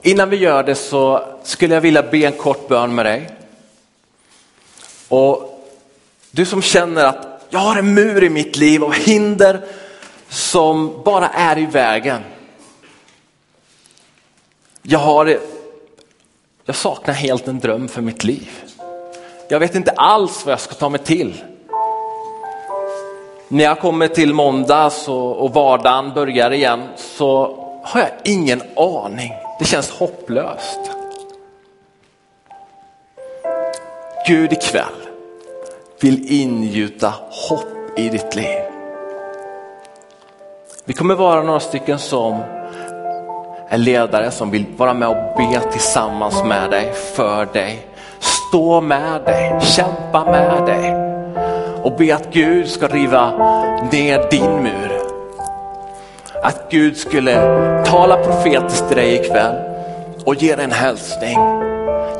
innan 0.02 0.30
vi 0.30 0.36
gör 0.36 0.62
det 0.62 0.74
så 0.74 1.28
skulle 1.42 1.74
jag 1.74 1.80
vilja 1.80 2.02
be 2.02 2.18
en 2.18 2.32
kort 2.32 2.68
bön 2.68 2.94
med 2.94 3.06
dig. 3.06 3.30
Och 5.08 5.48
du 6.30 6.46
som 6.46 6.62
känner 6.62 7.04
att 7.04 7.31
jag 7.52 7.60
har 7.60 7.76
en 7.76 7.94
mur 7.94 8.24
i 8.24 8.28
mitt 8.28 8.56
liv 8.56 8.84
av 8.84 8.92
hinder 8.92 9.60
som 10.28 11.02
bara 11.04 11.28
är 11.28 11.58
i 11.58 11.66
vägen. 11.66 12.22
Jag, 14.82 14.98
har, 14.98 15.38
jag 16.64 16.76
saknar 16.76 17.14
helt 17.14 17.48
en 17.48 17.60
dröm 17.60 17.88
för 17.88 18.02
mitt 18.02 18.24
liv. 18.24 18.50
Jag 19.48 19.60
vet 19.60 19.74
inte 19.74 19.90
alls 19.90 20.46
vad 20.46 20.52
jag 20.52 20.60
ska 20.60 20.74
ta 20.74 20.88
mig 20.88 21.00
till. 21.00 21.42
När 23.48 23.64
jag 23.64 23.80
kommer 23.80 24.08
till 24.08 24.34
måndags 24.34 25.08
och, 25.08 25.36
och 25.36 25.54
vardagen 25.54 26.12
börjar 26.14 26.50
igen 26.50 26.82
så 26.96 27.56
har 27.84 28.00
jag 28.00 28.10
ingen 28.24 28.62
aning. 28.76 29.32
Det 29.58 29.64
känns 29.64 29.90
hopplöst. 29.90 30.80
Gud 34.26 34.52
ikväll 34.52 35.01
vill 36.02 36.32
ingjuta 36.32 37.14
hopp 37.30 37.98
i 37.98 38.08
ditt 38.08 38.36
liv. 38.36 38.58
Vi 40.84 40.92
kommer 40.92 41.14
vara 41.14 41.42
några 41.42 41.60
stycken 41.60 41.98
som 41.98 42.40
är 43.68 43.78
ledare 43.78 44.30
som 44.30 44.50
vill 44.50 44.64
vara 44.76 44.94
med 44.94 45.08
och 45.08 45.36
be 45.36 45.60
tillsammans 45.72 46.44
med 46.44 46.70
dig, 46.70 46.92
för 46.92 47.46
dig. 47.52 47.86
Stå 48.18 48.80
med 48.80 49.20
dig, 49.24 49.60
kämpa 49.60 50.24
med 50.24 50.66
dig 50.66 50.94
och 51.82 51.96
be 51.96 52.14
att 52.14 52.32
Gud 52.32 52.68
ska 52.68 52.88
riva 52.88 53.30
ner 53.92 54.30
din 54.30 54.62
mur. 54.62 54.92
Att 56.42 56.70
Gud 56.70 56.96
skulle 56.96 57.34
tala 57.84 58.16
profetiskt 58.16 58.88
till 58.88 58.96
dig 58.96 59.14
ikväll 59.14 59.54
och 60.24 60.34
ge 60.34 60.56
dig 60.56 60.64
en 60.64 60.72
hälsning. 60.72 61.38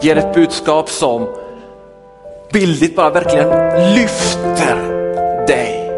Ge 0.01 0.15
dig 0.15 0.25
ett 0.25 0.35
budskap 0.35 0.89
som 0.89 1.42
bildligt 2.53 2.97
bara 2.97 3.11
verkligen 3.11 3.49
lyfter 3.95 4.77
dig. 5.47 5.91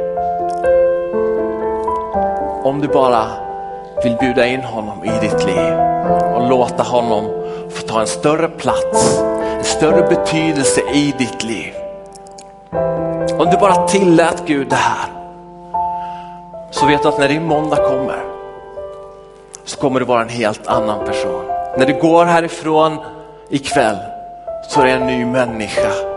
Om 2.63 2.81
du 2.81 2.89
bara 2.89 3.27
vill 4.05 4.17
bjuda 4.21 4.47
in 4.47 4.61
honom 4.61 5.05
i 5.05 5.11
ditt 5.21 5.47
liv 5.47 5.75
och 6.35 6.49
låta 6.49 6.83
honom 6.83 7.25
få 7.71 7.87
ta 7.87 8.01
en 8.01 8.07
större 8.07 8.49
plats, 8.49 9.21
en 9.59 9.65
större 9.65 10.03
betydelse 10.03 10.81
i 10.81 11.15
ditt 11.19 11.45
liv. 11.45 11.75
Om 13.39 13.51
du 13.51 13.57
bara 13.57 13.89
tillät 13.89 14.43
Gud 14.47 14.69
det 14.69 14.77
här 14.77 15.09
så 16.71 16.87
vet 16.87 17.03
du 17.03 17.09
att 17.09 17.19
när 17.19 17.29
din 17.29 17.45
måndag 17.45 17.77
kommer 17.77 18.25
så 19.65 19.79
kommer 19.81 20.01
du 20.01 20.07
vara 20.07 20.23
en 20.23 20.29
helt 20.29 20.67
annan 20.67 21.07
person. 21.07 21.45
När 21.79 21.87
du 21.87 22.01
går 22.01 22.25
härifrån 22.25 22.99
ikväll 23.49 23.97
så 24.69 24.81
är 24.81 24.85
det 24.85 24.91
en 24.91 25.07
ny 25.07 25.25
människa. 25.25 26.14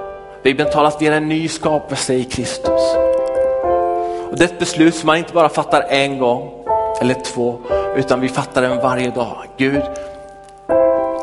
Bibeln 0.48 0.70
talar 0.70 0.88
att 0.88 1.02
vi 1.02 1.08
är 1.08 1.12
en 1.12 1.30
ny 1.30 1.48
skapelse 1.48 2.14
i 2.14 2.24
Kristus. 2.24 2.96
Och 4.30 4.38
det 4.38 4.44
är 4.44 4.46
ett 4.46 4.60
beslut 4.60 4.96
som 4.96 5.08
man 5.08 5.18
inte 5.18 5.34
bara 5.34 5.50
fattar 5.50 5.82
en 5.90 6.20
gång 6.20 6.66
eller 7.02 7.14
två, 7.14 7.60
utan 7.96 8.22
vi 8.22 8.30
fattar 8.30 8.62
den 8.62 8.78
varje 8.78 9.10
dag. 9.10 9.38
Gud, 9.58 9.84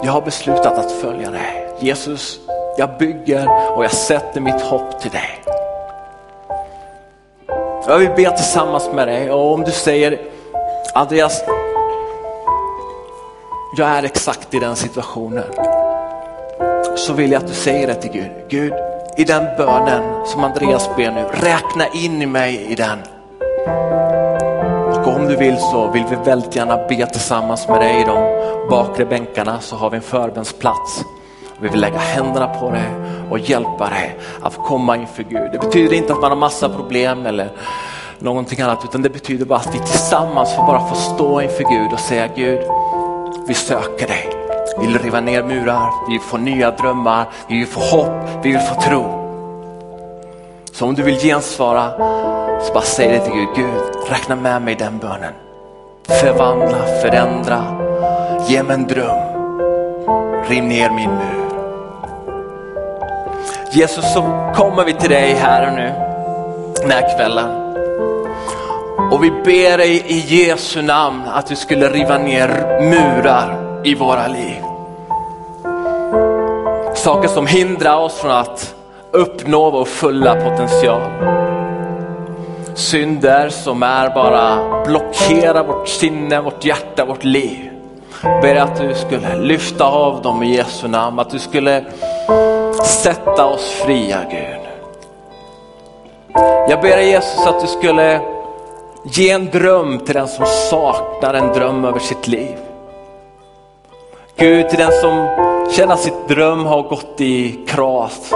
jag 0.03 0.13
har 0.13 0.21
beslutat 0.21 0.79
att 0.79 0.93
följa 0.93 1.31
dig. 1.31 1.69
Jesus, 1.81 2.41
jag 2.79 2.99
bygger 2.99 3.49
och 3.77 3.85
jag 3.85 3.93
sätter 3.93 4.41
mitt 4.41 4.61
hopp 4.61 5.01
till 5.01 5.11
dig. 5.11 5.43
Jag 7.87 7.99
vill 7.99 8.11
be 8.17 8.37
tillsammans 8.37 8.91
med 8.95 9.09
dig 9.09 9.31
och 9.31 9.53
om 9.53 9.63
du 9.63 9.71
säger 9.71 10.21
Andreas, 10.95 11.45
jag 13.77 13.89
är 13.89 14.03
exakt 14.03 14.55
i 14.55 14.59
den 14.59 14.77
situationen. 14.77 15.45
Så 16.97 17.13
vill 17.13 17.33
jag 17.33 17.43
att 17.43 17.49
du 17.49 17.55
säger 17.55 17.87
det 17.87 17.95
till 17.95 18.11
Gud. 18.13 18.31
Gud, 18.49 18.75
i 19.17 19.25
den 19.25 19.45
bönen 19.57 20.27
som 20.27 20.45
Andreas 20.45 20.91
ber 20.97 21.11
nu, 21.11 21.25
räkna 21.33 21.87
in 21.87 22.23
i 22.23 22.27
mig 22.27 22.67
i 22.71 22.75
den. 22.75 22.99
Och 24.95 25.17
om 25.17 25.27
du 25.29 25.37
vill 25.37 25.59
så 25.59 25.91
vill 25.91 26.05
vi 26.11 26.17
väldigt 26.17 26.57
gärna 26.57 26.77
be 26.89 27.07
tillsammans 27.07 27.69
med 27.69 27.81
dig 27.81 28.01
i 28.01 28.05
de 28.05 28.45
bakre 28.71 29.05
bänkarna 29.05 29.61
så 29.61 29.77
har 29.77 29.91
vi 29.91 29.97
en 29.97 30.03
förbönsplats. 30.03 31.05
Vi 31.61 31.69
vill 31.69 31.81
lägga 31.81 31.99
händerna 31.99 32.47
på 32.47 32.71
dig 32.71 32.89
och 33.31 33.39
hjälpa 33.39 33.89
dig 33.89 34.19
att 34.43 34.55
komma 34.55 34.97
inför 34.97 35.23
Gud. 35.23 35.53
Det 35.53 35.59
betyder 35.59 35.97
inte 35.97 36.13
att 36.13 36.21
man 36.21 36.31
har 36.31 36.39
massa 36.39 36.69
problem 36.69 37.27
eller 37.27 37.53
någonting 38.19 38.61
annat 38.61 38.85
utan 38.85 39.03
det 39.03 39.11
betyder 39.11 39.47
bara 39.47 39.59
att 39.59 39.75
vi 39.75 39.79
tillsammans 39.79 40.55
får 40.55 40.67
bara 40.67 40.89
få 40.89 40.95
stå 40.95 41.41
inför 41.41 41.65
Gud 41.65 41.93
och 41.93 42.01
säga 42.01 42.29
Gud, 42.37 42.61
vi 43.49 43.55
söker 43.55 44.07
dig. 44.07 44.44
Vi 44.79 44.87
vill 44.87 44.99
riva 44.99 45.21
ner 45.21 45.43
murar, 45.43 45.91
vi 46.09 46.13
vill 46.13 46.23
få 46.23 46.37
nya 46.37 46.71
drömmar, 46.71 47.27
vi 47.49 47.59
vill 47.59 47.67
få 47.67 47.81
hopp, 47.81 48.29
vi 48.43 48.51
vill 48.51 48.61
få 48.61 48.81
tro. 48.81 49.25
Så 50.73 50.87
om 50.87 50.95
du 50.95 51.03
vill 51.03 51.19
gensvara 51.19 51.91
så 52.63 52.73
bara 52.73 52.85
säg 52.85 53.09
det 53.09 53.19
till 53.19 53.33
Gud, 53.33 53.49
Gud 53.57 54.11
räkna 54.11 54.37
med 54.37 54.63
mig 54.63 54.75
i 54.75 54.77
den 54.77 54.99
bönen. 54.99 55.33
Förvandla, 56.09 56.85
förändra, 57.03 57.65
ge 58.49 58.63
mig 58.63 58.75
en 58.75 58.87
dröm, 58.87 59.19
riv 60.49 60.65
ner 60.65 60.91
min 60.91 61.11
mur. 61.11 61.45
Jesus 63.73 64.13
så 64.13 64.53
kommer 64.55 64.85
vi 64.85 64.93
till 64.93 65.11
dig 65.11 65.35
här 65.35 65.67
och 65.67 65.75
nu 65.75 65.93
den 66.81 66.91
här 66.91 67.17
kvällen. 67.17 67.65
Och 69.13 69.25
vi 69.25 69.31
ber 69.31 69.79
dig 69.79 70.03
i 70.07 70.19
Jesu 70.19 70.83
namn 70.83 71.23
att 71.27 71.47
du 71.47 71.57
skulle 71.57 71.89
riva 71.89 72.19
ner 72.19 72.81
murar 72.81 73.64
i 73.85 73.95
våra 73.95 74.29
liv. 74.29 74.63
Saker 76.95 77.29
som 77.29 77.47
hindrar 77.47 77.97
oss 77.97 78.15
från 78.15 78.31
att 78.31 78.75
uppnå 79.11 79.71
vår 79.71 79.85
fulla 79.85 80.35
potential. 80.35 81.01
Synder 82.75 83.49
som 83.49 83.83
är 83.83 84.11
bara 84.15 84.59
blockerar 84.85 85.65
vårt 85.65 85.89
sinne, 85.89 86.41
vårt 86.41 86.65
hjärta, 86.65 87.05
vårt 87.05 87.25
liv. 87.25 87.71
Ber 88.23 88.57
att 88.57 88.81
du 88.81 88.95
skulle 88.95 89.37
lyfta 89.37 89.85
av 89.85 90.23
dem 90.23 90.43
i 90.43 90.57
Jesu 90.57 90.89
namn, 90.89 91.19
att 91.19 91.31
du 91.31 91.39
skulle 91.39 91.85
sätta 92.85 93.47
oss 93.47 93.71
fria 93.71 94.19
Gud. 94.31 94.61
Jag 96.69 96.81
ber 96.81 96.99
Jesus 96.99 97.47
att 97.47 97.61
du 97.61 97.67
skulle 97.67 98.21
ge 99.05 99.31
en 99.31 99.51
dröm 99.51 99.99
till 99.99 100.15
den 100.15 100.29
som 100.29 100.47
saknar 100.71 101.35
en 101.35 101.53
dröm 101.53 101.85
över 101.85 101.99
sitt 101.99 102.29
liv. 102.29 102.64
Gud, 104.37 104.69
till 104.69 104.79
den 104.79 104.93
som 104.93 105.29
känner 105.77 105.95
att 105.95 106.01
sitt 106.01 106.29
dröm 106.29 106.67
har 106.67 106.83
gått 106.83 107.21
i 107.21 107.65
kras, 107.67 108.31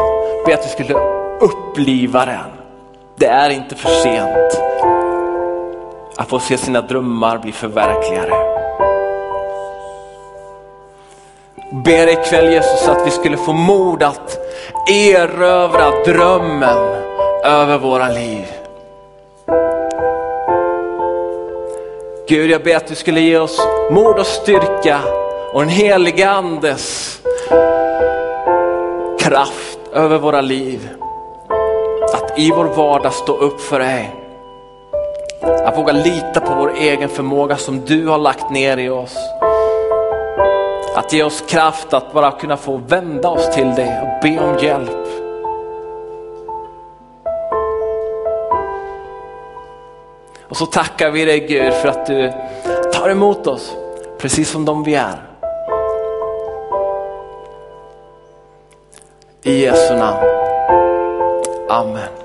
be 0.46 0.54
att 0.54 0.62
du 0.62 0.68
skulle 0.68 0.94
uppliva 1.40 2.26
den. 2.26 2.50
Det 3.16 3.26
är 3.26 3.50
inte 3.50 3.74
för 3.74 3.88
sent 3.88 4.60
att 6.16 6.28
få 6.28 6.38
se 6.38 6.56
sina 6.56 6.80
drömmar 6.80 7.38
bli 7.38 7.52
förverkligade. 7.52 8.32
Ber 11.84 12.06
ikväll 12.06 12.52
Jesus 12.52 12.88
att 12.88 13.06
vi 13.06 13.10
skulle 13.10 13.36
få 13.36 13.52
mod 13.52 14.02
att 14.02 14.38
erövra 14.90 15.90
drömmen 16.04 16.78
över 17.44 17.78
våra 17.78 18.08
liv. 18.08 18.44
Gud, 22.28 22.50
jag 22.50 22.62
ber 22.64 22.76
att 22.76 22.86
du 22.86 22.94
skulle 22.94 23.20
ge 23.20 23.38
oss 23.38 23.66
mod 23.90 24.18
och 24.18 24.26
styrka 24.26 25.00
och 25.52 25.60
den 25.60 25.68
helige 25.68 26.30
andes 26.30 27.18
kraft 29.18 29.78
över 29.92 30.18
våra 30.18 30.40
liv. 30.40 30.88
Att 32.14 32.38
i 32.38 32.50
vår 32.50 32.64
vardag 32.64 33.12
stå 33.12 33.36
upp 33.36 33.60
för 33.60 33.78
dig. 33.78 34.14
Att 35.64 35.78
våga 35.78 35.92
lita 35.92 36.40
på 36.40 36.54
vår 36.54 36.74
egen 36.74 37.08
förmåga 37.08 37.56
som 37.56 37.80
du 37.80 38.06
har 38.06 38.18
lagt 38.18 38.50
ner 38.50 38.76
i 38.76 38.88
oss. 38.88 39.16
Att 40.96 41.12
ge 41.12 41.22
oss 41.22 41.44
kraft 41.48 41.92
att 41.92 42.12
bara 42.12 42.30
kunna 42.30 42.56
få 42.56 42.76
vända 42.76 43.28
oss 43.28 43.54
till 43.54 43.74
dig 43.74 44.00
och 44.02 44.22
be 44.22 44.38
om 44.38 44.58
hjälp. 44.64 45.06
Och 50.48 50.56
så 50.56 50.66
tackar 50.66 51.10
vi 51.10 51.24
dig 51.24 51.40
Gud 51.40 51.72
för 51.72 51.88
att 51.88 52.06
du 52.06 52.32
tar 52.92 53.10
emot 53.10 53.46
oss 53.46 53.76
precis 54.18 54.50
som 54.50 54.64
de 54.64 54.84
vi 54.84 54.94
är. 54.94 55.27
I 59.48 59.60
Jesu 59.60 59.94
namn. 59.96 60.20
Amen. 61.70 62.17